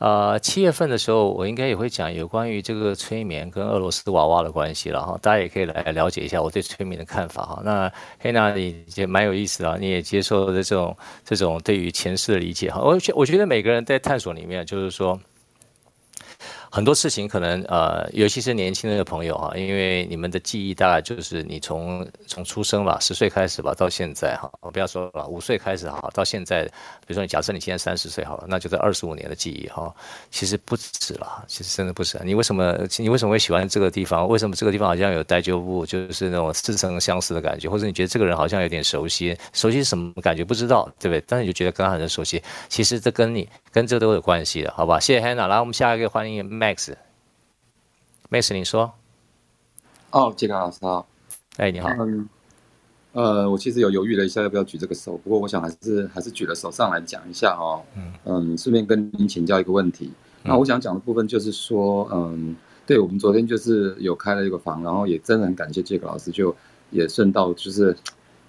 [0.05, 7.59] 呃，七月份的时候，我应该也会讲有关于这个催眠跟俄罗斯娃娃的关系了哈，大家也可以来了解一下我对催眠的看法哈。
[7.65, 12.79] 那黑娜你也蛮有意思的，你也接受了这种这种对于前世的理解哈。
[12.83, 15.19] 我觉我觉得每个人在探索里面，就是说。
[16.75, 26.71] 很多事情可能呃，尤其是年轻人的朋友哈，因为你们的记忆大概就是你从从出生吧，十岁开始吧，到现在哈，我不要说了，五岁开始哈，到现在，比
[27.07, 29.89] 如说你假设你现在三十岁好了，那就是二十五年的记忆哈，
[30.29, 32.19] 其实不止了，其实真的不止。
[32.25, 34.27] 你为什么你为什么会喜欢这个地方？
[34.27, 37.69] 为什么这个地方好像有呆旧物，就是那种似曾相识的感觉？
[37.69, 39.33] 或者你觉得这个人好像有点熟悉？
[39.53, 40.43] 熟悉什么感觉？
[40.43, 41.23] 不知道，对不对？
[41.25, 44.99] 但是你就觉得跟他很熟悉，其实这跟你跟这都有关系的，好吧？
[44.99, 48.91] 谢谢 Hannah，来我们下一个欢迎 Max，Max，你说。
[50.09, 51.07] 哦，杰克老师好。
[51.57, 51.89] 哎，你好。
[51.99, 52.27] 嗯，
[53.11, 57.83] 呃，我其实有犹豫了一下要不要举这个手，不过我想还是还是举了手上来讲一下哦。
[57.95, 60.11] 嗯嗯，顺便跟您请教一个问题。
[60.43, 62.55] 嗯、那我想讲的部分就是说，嗯，
[62.87, 66.55] 对我们昨天就是有开了一个房，然后也真的很感谢杰克老师，就
[66.89, 67.95] 也顺道就是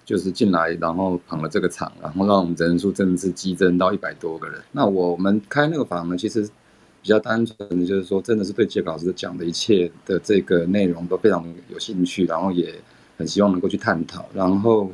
[0.06, 4.58] 就是进来，然后捧了这个场，然后让我们人数真的是激增到一百多个人。
[4.72, 6.48] 那我们开那个房呢，其实。
[7.06, 12.74] 比较单纯的，就是说，真的是对杰克老师讲的一切的这个内容都非常有兴趣，然后也
[13.16, 14.28] 很希望能够去探讨。
[14.34, 14.90] 然后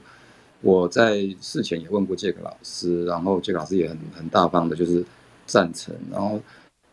[0.61, 5.03] 我在事前也问过杰克老师，然后杰克老师也很很大方的，就是
[5.47, 5.95] 赞成。
[6.11, 6.39] 然后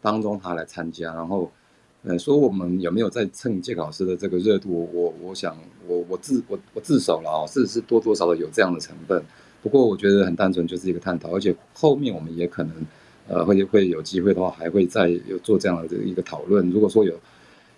[0.01, 1.51] 当中他来参加，然后
[2.03, 4.89] 呃说我们有没有在蹭杰克老师的这个热度？
[4.93, 9.21] 我我想我我自我我自首了啊，是是多多少少有这样的成分。
[9.61, 12.73] 不过我觉得很单纯，就是一个探讨，而且后面我们也可能。
[13.29, 16.69] 呃，会会有机会的话，还会再有做这样的这一个讨论。
[16.71, 17.13] 如果说有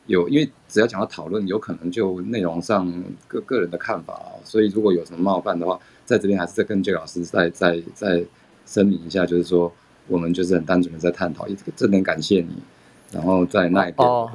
[0.08, 2.92] 有，因为只要讲到讨论，有可能就内容上
[3.28, 8.24] 个个人的看法啊，所以如果有什么冒犯的话，在这边还是再跟杰老师再再再
[8.66, 9.72] 声明一下，就是说
[10.08, 12.56] 我们就是很单纯的在探讨，这个真的很感谢你，
[13.12, 14.08] 然后在那一边。
[14.08, 14.32] 哦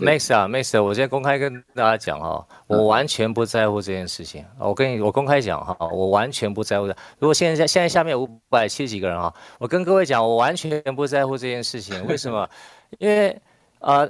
[0.00, 4.44] Max 啊，Max，我今天公开跟大家讲哈，我完全不在乎这件事情。
[4.58, 6.96] 我跟你，我公开讲哈，我完全不在乎的。
[7.18, 12.06] 如果现在现在下面五百七十几个人哈，我跟各位讲，我完全不在乎这件事情。
[12.06, 12.48] 为什么？
[12.98, 13.38] 因为
[13.78, 14.06] 啊，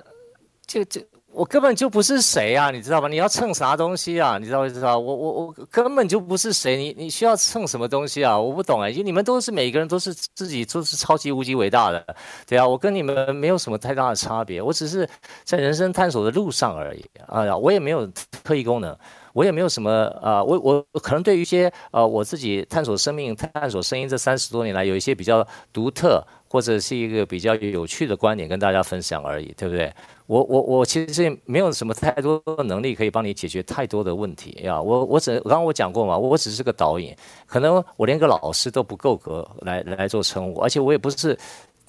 [0.67, 1.05] 这、呃、这。
[1.33, 3.09] 我根本就不是谁啊，你知道吧？
[3.09, 4.37] 你要蹭啥东西啊？
[4.39, 4.99] 你知道不知道？
[4.99, 8.39] 我我我根本就不是谁，你你需要蹭什么东西啊？
[8.39, 12.05] 我不懂哎，因为你们都是每个人都是自己都是超级无敌伟大的，
[12.47, 15.09] 对啊，我跟你们没有什么太大的差别，我只是
[15.45, 18.07] 在人生探索的路上而已啊，哎，我也没有
[18.43, 18.97] 特异功能。
[19.33, 29.95] 我也没有什么啊、呃，我我可能对于一些呃我自己探索生命、探索声音这三十多年来，有一些比较独特或者是一个比较有趣的观点跟大家分享而已，对不对？
[30.31, 34.81] 我我我其实没有什么太多能力可以帮你解决太多的问题呀。
[34.81, 37.17] 我我只刚刚我讲过嘛，我只是个导演，
[37.47, 41.37] 可能我连个老师都不够格来来做称呼，而且我也不是。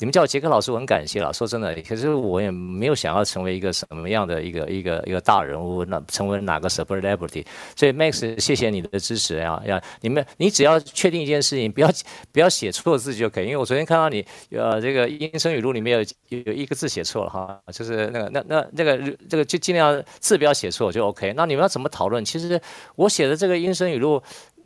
[0.01, 1.31] 你们叫我杰克老师，我很感谢了。
[1.31, 7.45] 说真的，可是我也没有想要成为一个什么样的一个一个一个大人物，那成为哪个 celebrity。
[7.75, 9.79] 所以 Max，谢谢你的支持呀呀！
[10.01, 11.89] 你们，你只要确定一件事情，不要
[12.31, 13.45] 不要写错字就可以。
[13.45, 18.97] 因为我昨天看到你，呃，这个音声语录里面有有一个字写错了哈，就是那个那那那个
[19.29, 21.31] 这个就尽量字不要写错就 OK。
[21.37, 22.25] 那你们要怎么讨论？
[22.25, 22.59] 其实
[22.95, 24.19] 我写的这个音声语录。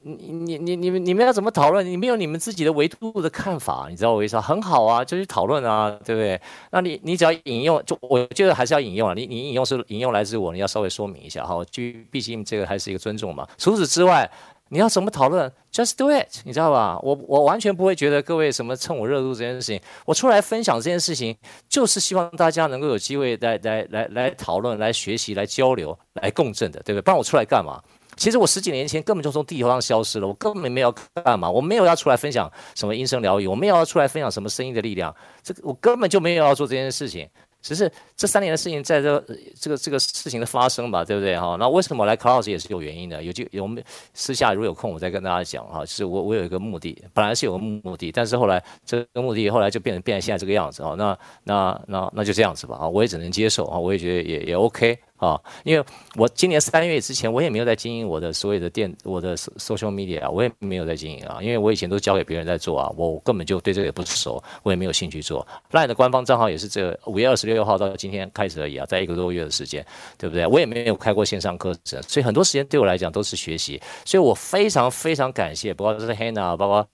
[0.08, 1.84] 你你你你们你们要怎么讨论？
[1.84, 4.41] 你没有你们自己的维度的看法，你知道我意思啊？
[4.41, 6.39] 很好啊，就去讨论啊，对不对？
[6.70, 9.16] 那你你只要引用，就我觉得还是要引用啊。
[9.16, 11.82] 你你引用是引用来自我，你要稍微说明一下哈，就
[12.12, 13.47] 毕竟这个还是一个尊重嘛。
[13.58, 14.30] 除此之外，
[14.70, 16.99] 你要怎么讨论？Just do it，你知道吧？
[17.01, 19.82] 我我完全不会觉得各位什么蹭我热度这件事情。
[20.06, 21.36] 我出来分享这件事情，
[21.68, 27.03] 就是希望大家能够有机会来来来来讨论、来学习、来交流、来共振的，对不对？
[27.03, 27.82] 不然我出来干嘛？
[28.16, 37.28] 其实我十几年前根本就从地球上消失了，我根本没有干嘛，我没有要出来分享什么音声疗愈，我没有要出来分享什么声音的力量，这个我根本就没有要做这件事情。
[37.61, 39.20] 只是这三年的事情，在这
[39.59, 41.57] 这个这个事情的发生吧，对不对哈？
[41.59, 43.68] 那为什么来 Clouds 也是有原因的，有就有
[44.13, 45.84] 私下如果有空，我再跟大家讲哈。
[45.84, 50.93] 是我我有一个目的，本来是有个目的，但是后来这个目的后来就变成变成现在这个样子啊。
[50.95, 54.99] 那那那那就这样子吧啊，我也只能接受啊，我也觉得也也 OK。
[55.18, 55.86] 啊，因为
[56.16, 65.47] 我今年三月之前，我也没有在经营我的所有的电，我的 social media 啊，我也没有在经营啊，因为我以前都交给别人在做啊，我根本就对这个也不熟，我也没有兴趣做。
[65.72, 69.86] LINE 的官方账号也是这五月二十六号到今天开始而已啊，在一个多月的时间，
[70.18, 70.45] 对不对？
[70.45, 76.88] 我也没有开过线上课程，所以很多时间对我来讲都是学习，所以我非常非常感谢，包括这是 Hannah，包括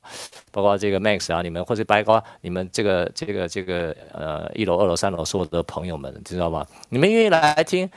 [0.52, 6.64] 包括这个 Max 啊，你们或者包括你们这个这个这个呃一楼、二楼、三楼所有的朋友们，知道吗？
[6.90, 7.90] 你们愿意来听。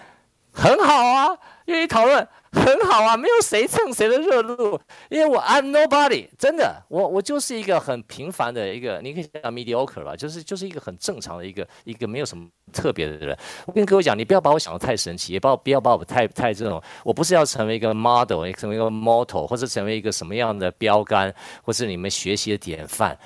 [0.54, 1.36] 很好啊，
[1.66, 4.80] 愿意讨论很好啊，没有谁蹭谁的热度，
[5.10, 13.36] 因为我 I'm nobody，真的，我我就是一个很平凡的一个，你可以讲 mediocre 吧，就是就是一个很正常的一个一个没有什么特别的人。
[13.66, 21.34] 我跟各位讲，你不要把我想的太神奇，也不要不要把我太太这种，我不是要成为一个 model，成为一个 motto，或者成为一个什么样的标杆，
[21.64, 23.18] 或是你们学习的典范。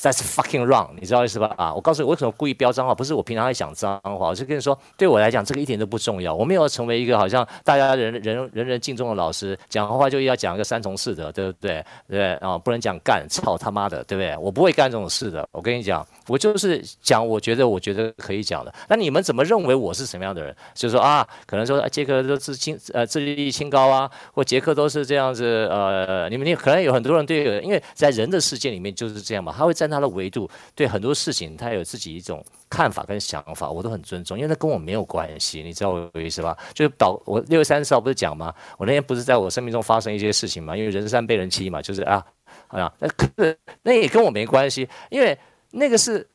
[0.00, 1.52] That's fucking wrong，你知道意思吧？
[1.56, 2.94] 啊，我告诉你，为什么故意飙脏话？
[2.94, 6.32] 不是我平常爱讲脏话，我是跟你说，对我来讲，这个一点都不重要。
[6.32, 11.84] 我没有成为一个好像大家人人人人敬重的老师，讲话就要讲一个三从四德，对不对？
[12.08, 14.36] 对啊，不能讲干，操他妈的，对不对？
[14.36, 15.44] 我不会干这种事的。
[15.50, 18.72] 我跟你讲，我就是讲我觉得我觉得可以讲的。
[18.88, 20.54] 那你们怎么认为我是什么样的人？
[20.74, 29.55] 就是说啊，可能说杰克都是清呃自律力清高啊，或杰克都是这样子呃，你们你可能有很多人对，因为在人的世界里面就是这样嘛。
[29.56, 36.56] 他会站他的维度，对很多事情他有自己一种看法跟想法，我都很尊重，因为那跟我没有关系，你知道我的意思吧？
[36.74, 38.54] 就是导我六月三十号不是讲吗？
[38.76, 40.76] 我那天不是在我生命中发生一些事情嘛？
[40.76, 42.24] 因为人善被人欺嘛，就是啊
[42.68, 45.38] 啊，那可是那也跟我没关系，因为
[45.70, 46.26] 那个是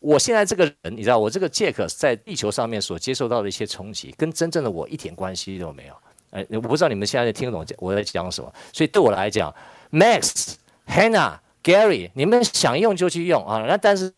[0.00, 5.94] 我现在这个人，你知道，我这个杰克在地球上面所接受到的一些冲击，跟真正的我一点关系都没有。
[6.30, 9.54] 哎，我不知道你们现在听得懂我在讲什么，所以对我来讲
[9.90, 10.54] ，Max
[10.86, 11.38] Hannah。
[11.62, 13.64] Gary，你们想用就去用啊！
[13.68, 14.12] 那但是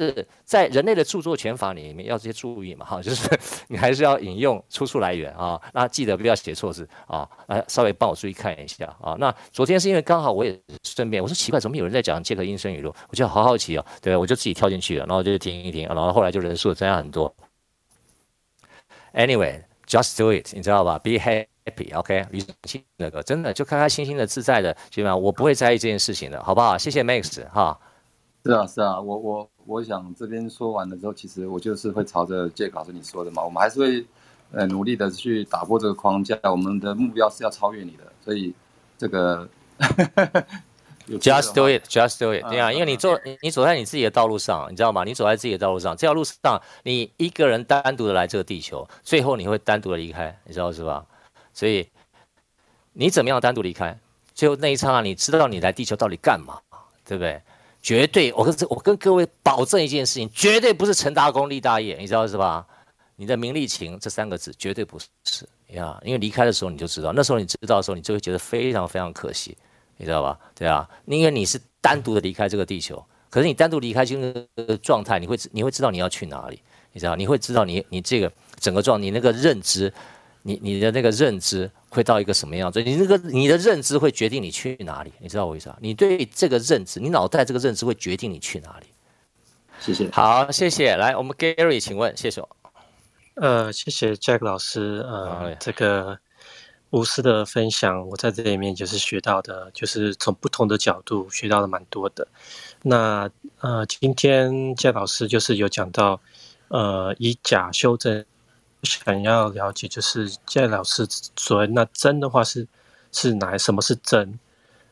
[0.45, 3.29] 在人类的著作权法里面要这些注意嘛哈， 就是
[3.69, 5.61] 你还是要引用出处来源啊。
[5.73, 9.15] 那记得不要写错字啊，来稍微帮我注意看一下啊。
[9.19, 12.95] 那昨天是因为刚好我也顺便，我说奇怪，怎么有人在讲杰克音声语录？
[13.11, 17.35] 我觉得好好奇哦，对，我就自己跳进去了，然后就听一听，然后后来就人数增加很多。
[19.13, 21.54] Anyway，just do it，你知道吧？Be happy。
[21.65, 26.77] happy，OK，语气那个真的就开开心心的、自在的，基本上我不会在意这件事情的，好不好？
[26.77, 27.79] 谢谢 Max 哈。
[28.45, 34.07] 是啊，是啊，我我我想这边说完了之后，其实我就是会朝着杰克老师你说的嘛，我们还是会
[34.53, 38.55] 呃努力的去打破这个框架，我们的目标是要超越你的，所以
[38.99, 39.49] 这个。
[41.21, 45.05] Just do it, just do it，对啊，因为你走，你你走在你自己的道路上，你知道吗？
[45.05, 51.05] 你走在自己的道路上，这条路上你一个人单独的来这个地球，最后你会单独的离开，你知道是吧？
[51.55, 51.89] 所以
[52.93, 53.97] 你怎么样单独离开？
[54.35, 56.59] 最后那一刹那，你知道你来地球到底干嘛，
[57.05, 57.41] 对不对？
[57.81, 62.67] 绝对，我跟我跟各位保证一件事情，绝对不是成大功立大业，你知道是吧？
[63.15, 69.57] 你的名利情这三个字绝对不是呀，因为离开的时候你就知道，那时候你知道的时候，你就会觉得非常非常可惜，
[69.99, 70.37] 你知道吧？
[70.55, 76.61] 对啊，因为你是单独的离开这个地球，可是你单独离开这个状态，你会你会知道你要去哪里，
[76.93, 77.15] 你知道？
[77.15, 79.93] 你会知道你你这个整个状，你那个认知。
[80.47, 82.83] 你你的那个认知会到一个什么样子？
[82.83, 85.79] 你那个你的认知会决定你去哪里，你知道我意思啊？
[85.81, 88.87] 你对这个认知，你脑袋这个认知会决定你去哪里。
[89.81, 90.11] 谢谢。
[90.11, 90.97] 好，谢谢。
[90.97, 92.49] 来，我们 Gary，请问，谢谢我。
[93.37, 96.19] 呃，谢谢 Jack 老师，呃，这个
[96.91, 102.29] 无私的分享，我在这里面就是学到的，就是从不同的角度学到的蛮多的。
[102.83, 103.31] 那
[103.61, 106.21] 呃，今天 Jack 老师就是有讲到，
[106.69, 108.27] 呃，以假修真。
[108.85, 111.07] 想要了解，就是杰老师
[111.37, 112.69] 所谓那真的话是
[113.11, 113.57] 是哪？
[113.59, 114.39] 什么是真？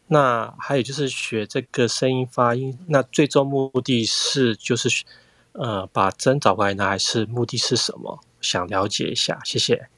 [0.09, 5.05] 那还有就是学这个声音发音，那最终目的是就是
[5.53, 8.19] 呃把真找回来呢，还是目的是什么？
[8.41, 9.89] 想了解一下，谢谢。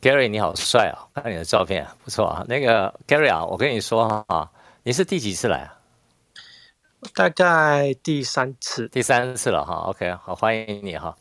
[0.00, 2.44] Gary 你好帅啊，看你的照片不错啊。
[2.48, 4.50] 那个 Gary 啊，我跟你说啊，
[4.84, 5.72] 你是第几次来啊？
[7.14, 9.74] 大概第三次，第三次了哈。
[9.88, 11.16] OK，好，欢迎你哈。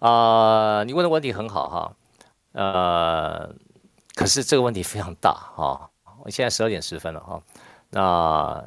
[0.00, 1.96] 啊、你问的问题很好哈。
[2.52, 3.54] 呃，
[4.14, 5.88] 可是这个问题非常大哈。
[6.24, 7.40] 我现在十二点十分了哈。
[7.90, 8.64] 那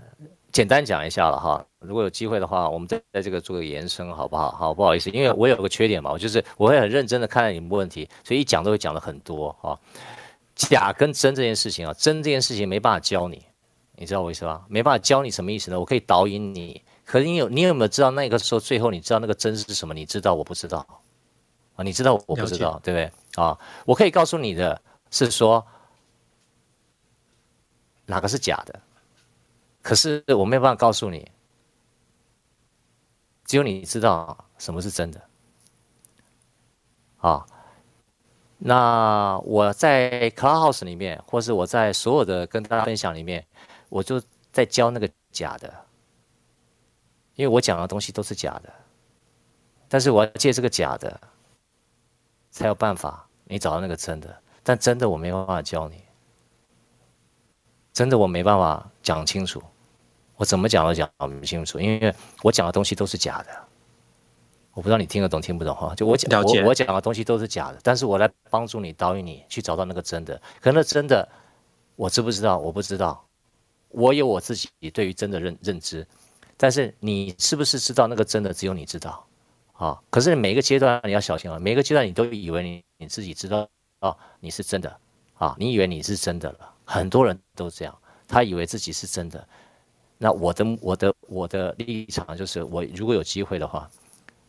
[0.52, 1.66] 简单讲一下了哈。
[1.80, 4.52] 如果有机会的话，我们再在这个做个延伸，好不好？
[4.52, 9.78] 好，不好意思，因为我有个缺点嘛，我就是我会很认真的看待你们问题，所以一讲都会讲的很多哈。
[10.56, 13.44] 假跟真这件事情啊，真这件事情没办法教你。
[13.96, 14.64] 你知道我意思吧？
[14.70, 15.80] 没办法教你什么意思呢？
[15.80, 19.94] 我可以导引你，可是你有你有没有知道那个时候最后你知道那个真是什么？
[19.94, 20.86] 你知道我不知道
[21.76, 21.84] 啊？
[21.84, 23.58] 你知道我不知道，对不对啊？
[23.86, 24.82] 我可以告诉你的
[25.12, 25.66] 是说
[28.06, 28.80] 哪个是假的，
[29.82, 31.32] 可是我没有办法告诉你，
[33.46, 35.22] 只有你知道什么是真的
[37.18, 37.46] 啊。
[38.58, 43.46] 那我在 Clubhouse 里面，或是我在所有的跟大家分享里面。
[43.90, 44.20] 我就
[44.52, 45.72] 在教那个假的，
[47.36, 48.74] 因为我讲的东西都是假的，
[49.88, 51.22] 但是我要借这个假的，
[52.54, 56.02] 才有办法你找到那个真的，但真的我没办法教你，
[57.92, 59.62] 真的我没办法讲清楚，
[60.36, 62.14] 我怎么讲都讲不清楚，因为
[62.44, 63.50] 我讲的东西都是假的，
[64.74, 65.96] 我不知道你听得懂听不懂哈？
[65.96, 71.28] 就我讲我我讲的东西都是假的，但是我来帮助你导引你去找到那个真的，可那真的
[71.96, 72.58] 我知不知道？
[72.60, 73.26] 我不知道。
[73.90, 76.04] 我有我自己对于真的认认知，
[76.58, 79.24] 但是你是不是知道那个真的只有你知道
[79.84, 80.02] 啊？
[80.10, 83.68] 可是每一个阶段你要小心了，每一个阶段你都以为你你自己知道
[84.00, 84.98] 哦，你是真的
[85.36, 87.98] 啊，你以为你是真的了，很多人都这样，
[88.28, 89.46] 他以为自己是真的。
[90.18, 93.90] 那我的我的我的立场就是，我如果有机会的话，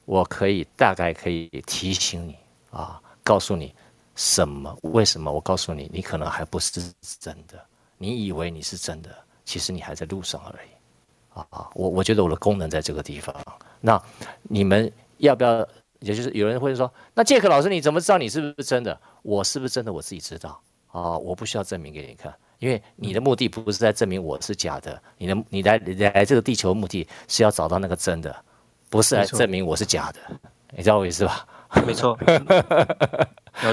[0.05, 2.37] 我可以大概可以提醒你
[2.71, 3.75] 啊，告诉你
[4.15, 5.33] 什么为什么？
[5.33, 6.81] 我告诉你，你可能还不是
[7.19, 7.61] 真的，
[7.99, 9.11] 你以为你是真的。
[9.45, 13.35] 其实你还在路上而已，啊，我我觉得我的功能在这个地方。
[13.81, 14.03] 那
[14.43, 15.67] 你们要不要？
[16.01, 19.01] 也就是有人会说，那杰克老师你怎么知道你是不是真的？
[19.23, 19.91] 我是不是真的？
[19.91, 28.37] 我自己知道啊，我不需要证明给你看，因为你的目的不是在证明我是假的，你的你来你来这个地球的目的是要找到那个真的，
[28.91, 30.21] 不是来证明我是假的，
[30.77, 31.47] 你知道我意思吧？
[31.87, 32.19] 没错，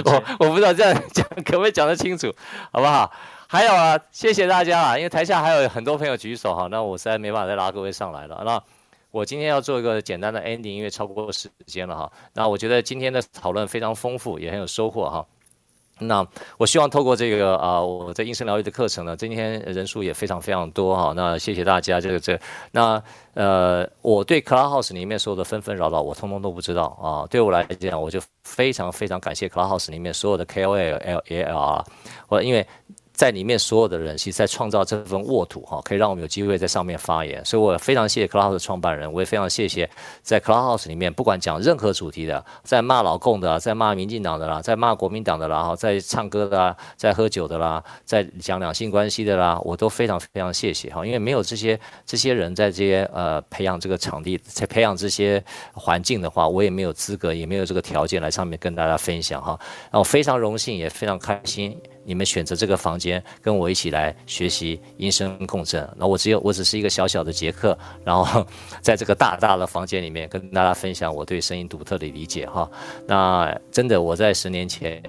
[0.06, 2.34] 我我不知道这样讲可不可以讲得清楚，
[2.72, 3.12] 好不好？
[3.48, 8.42] 还有啊，谢谢大家啊，因为台下还有很多朋友举手哈，那我实在没办法再拉各位上来了。
[8.46, 8.64] 那
[9.12, 12.12] 我今天要做一个简单的 ending，因为超过时间了哈。
[12.34, 15.26] 那我觉得今天的讨论非常丰富，也很有收获哈。
[16.00, 16.26] 那
[16.58, 21.14] 我希望透过这个啊，我在音声疗愈的课程呢，今天人数也非常非常多哈。
[21.16, 22.40] 那谢谢大家，这个这、
[22.72, 23.04] 那
[23.36, 27.28] 呃，我对 Clubhouse 里面所有的纷纷扰扰，我通通都不知道啊。
[27.30, 31.86] 对我来讲，我就非常非常感谢 Clubhouse 里面所有的 K O L L A L、R，
[32.30, 32.66] 我因为。
[33.22, 37.46] 在里面所有的人，其实在创造这份沃土哈，可以让我们有机会在上面发言。
[37.46, 39.88] 所以我非常谢谢 Clubhouse 创办人，我也非常谢谢
[40.24, 55.44] 在 Clubhouse 里面，不管讲任何主题的，在骂老共的，在骂民进党的啦，在骂国民党的啦，哈，在唱歌的啦，在喝酒的啦，在讲两性关系的啦，我都非常非常谢谢哈，因为没有这些这些人在这些呃培养这个场地，在培养这些
[55.74, 59.60] 环境的话，我也没有资格，也没有这个条件来上面跟大家分享哈。
[59.92, 61.80] 那我非常荣幸，也非常开心。
[62.04, 68.46] 你们选择这个房间跟我一起来学习音声共振，那我只有我只是一个小小的杰克，然后
[68.82, 72.70] 在这个大大的房间里面跟大家分享我对声音独特的理解哈。
[73.08, 75.02] 那真的我在十年前。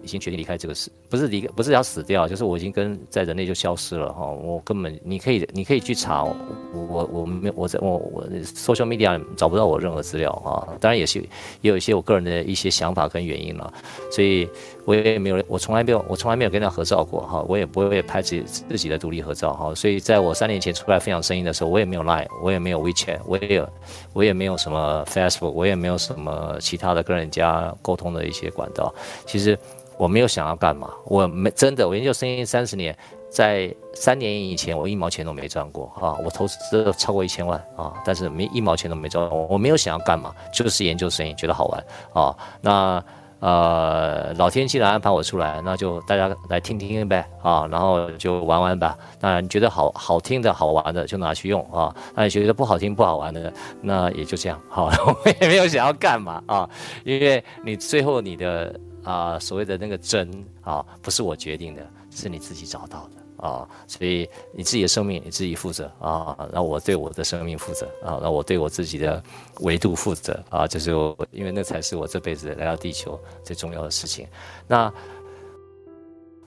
[0.00, 4.26] 已经决定离开这个世，不是离，不是要死掉，就是我已经跟在人类就消失了哈。
[4.26, 6.34] 我根本，你可以，你可以去查我，
[6.72, 10.72] 我我没我在我我 social media 找不到我任何资料啊。
[10.80, 11.18] 当然也是
[11.60, 13.70] 也有一些我个人的一些想法跟原因了，
[14.10, 14.48] 所以
[14.88, 17.44] 我也没有，我从来没有，我从来没有跟他合照过哈。
[17.46, 19.74] 我也不会拍自己自己的独立合照哈。
[19.74, 23.68] 所以在我三年前出来分享声音的时候，我也没有 Line，我也没有 WeChat，我也有
[24.14, 28.94] 我也没有什么 Facebook，我也没有什么其他的跟人家沟通的一些管道。
[29.26, 29.58] 其实。
[29.98, 32.96] 我没有想要干嘛，我没真的，我研究声音三十年，
[33.28, 42.36] 在三年以前，我一毛钱都没赚过啊，我投资超过一千万啊，但是没一毛钱都没赚，我没有想要干嘛，就是研究声音，觉得好玩啊。
[42.60, 43.04] 那
[43.40, 48.96] 呃，老天既然安排我出来，那就大家来听听呗啊，然后就玩玩吧。
[49.20, 54.86] 那你觉得好好听的好玩的就拿去用啊，那你觉得不好听不好玩的，那也就这样好，
[55.24, 56.68] 我也没有想要干嘛啊，
[57.04, 58.78] 因为你最后你的。
[59.04, 60.28] 啊、所谓的那个真
[60.60, 69.22] 啊，不是我决定的，是你自己找到的啊，所以你自己的生命你自己负责啊，那我对我的生命负责啊，那我对我自己的
[69.60, 74.26] 维度负责啊，就是我，因为那才是我这辈子来到地球最重要的事情。
[74.66, 74.92] 那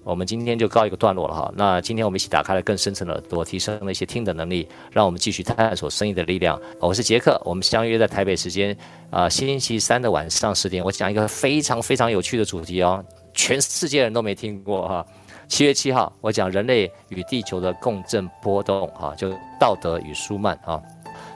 [0.04, 1.54] 我们今天就告一个段落了哈。
[1.56, 6.60] 那今天我们一起打开了更深层的耳朵，提升了一些听的能力，让我们继续探索声音的力量。
[6.80, 8.76] 我是杰克，我们相约在台北时间
[9.12, 13.06] 啊、星期三的晚上十点，我讲一个非常非常有趣的主题哦，
[13.36, 15.06] 全世界人都没听过哈。
[15.52, 19.30] 七月七号，我讲人类与地球的共振波动哈，就
[19.60, 20.82] 道德与舒曼啊。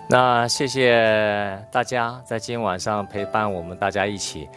[0.07, 4.47] 那谢谢大家在今天晚上陪伴我们，大家一起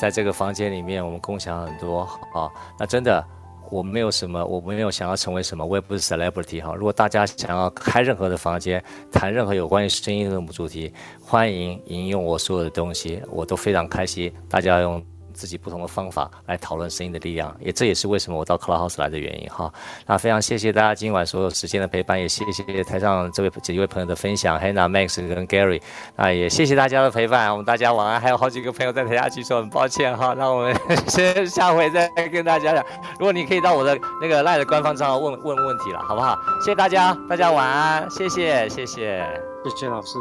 [0.00, 2.48] 在这个房间里面，我们共享很多啊。
[2.78, 3.22] 那真的。
[3.70, 6.74] 我没有什么，我没有想要成为什么，我也不是 celebrity 哈。
[6.74, 8.82] 如果大家想要开任何的房间，
[9.12, 10.90] 谈任何有关于声音的主题，
[11.20, 14.32] 欢迎引用我所有的东西，我都非常开心。
[14.48, 15.04] 大家用。
[15.38, 19.72] 自己不同的方法来讨论声音的力量，也这也是为什么我到 Clubhouse 来的原因哈。
[20.04, 25.80] 那非常谢谢大家今晚所有时间的陪伴，也谢谢台上这位几位朋友的分享，Hannah、Max 跟 Gary。
[26.16, 28.20] 那也谢谢大家的陪伴，我们大家晚安。
[28.20, 30.34] 还有好几个朋友在台下举手，很抱歉哈。
[30.36, 32.84] 那我们先 下回再跟大家讲。
[33.20, 36.36] 如果你可以到我的那个 LINE 的官方账号问问问题了，好不好？
[36.60, 39.24] 谢谢大家，大家晚安，谢谢，谢谢，
[39.64, 40.18] 谢谢老师。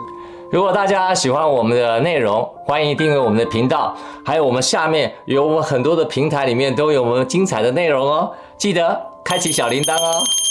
[0.49, 3.93] 如果大家喜欢我们的内容，欢迎订阅我们的频道，
[4.25, 10.46] 还有我们下面有我们很多的平台里面都有我们精彩的内容哦，记得开启小铃铛哦。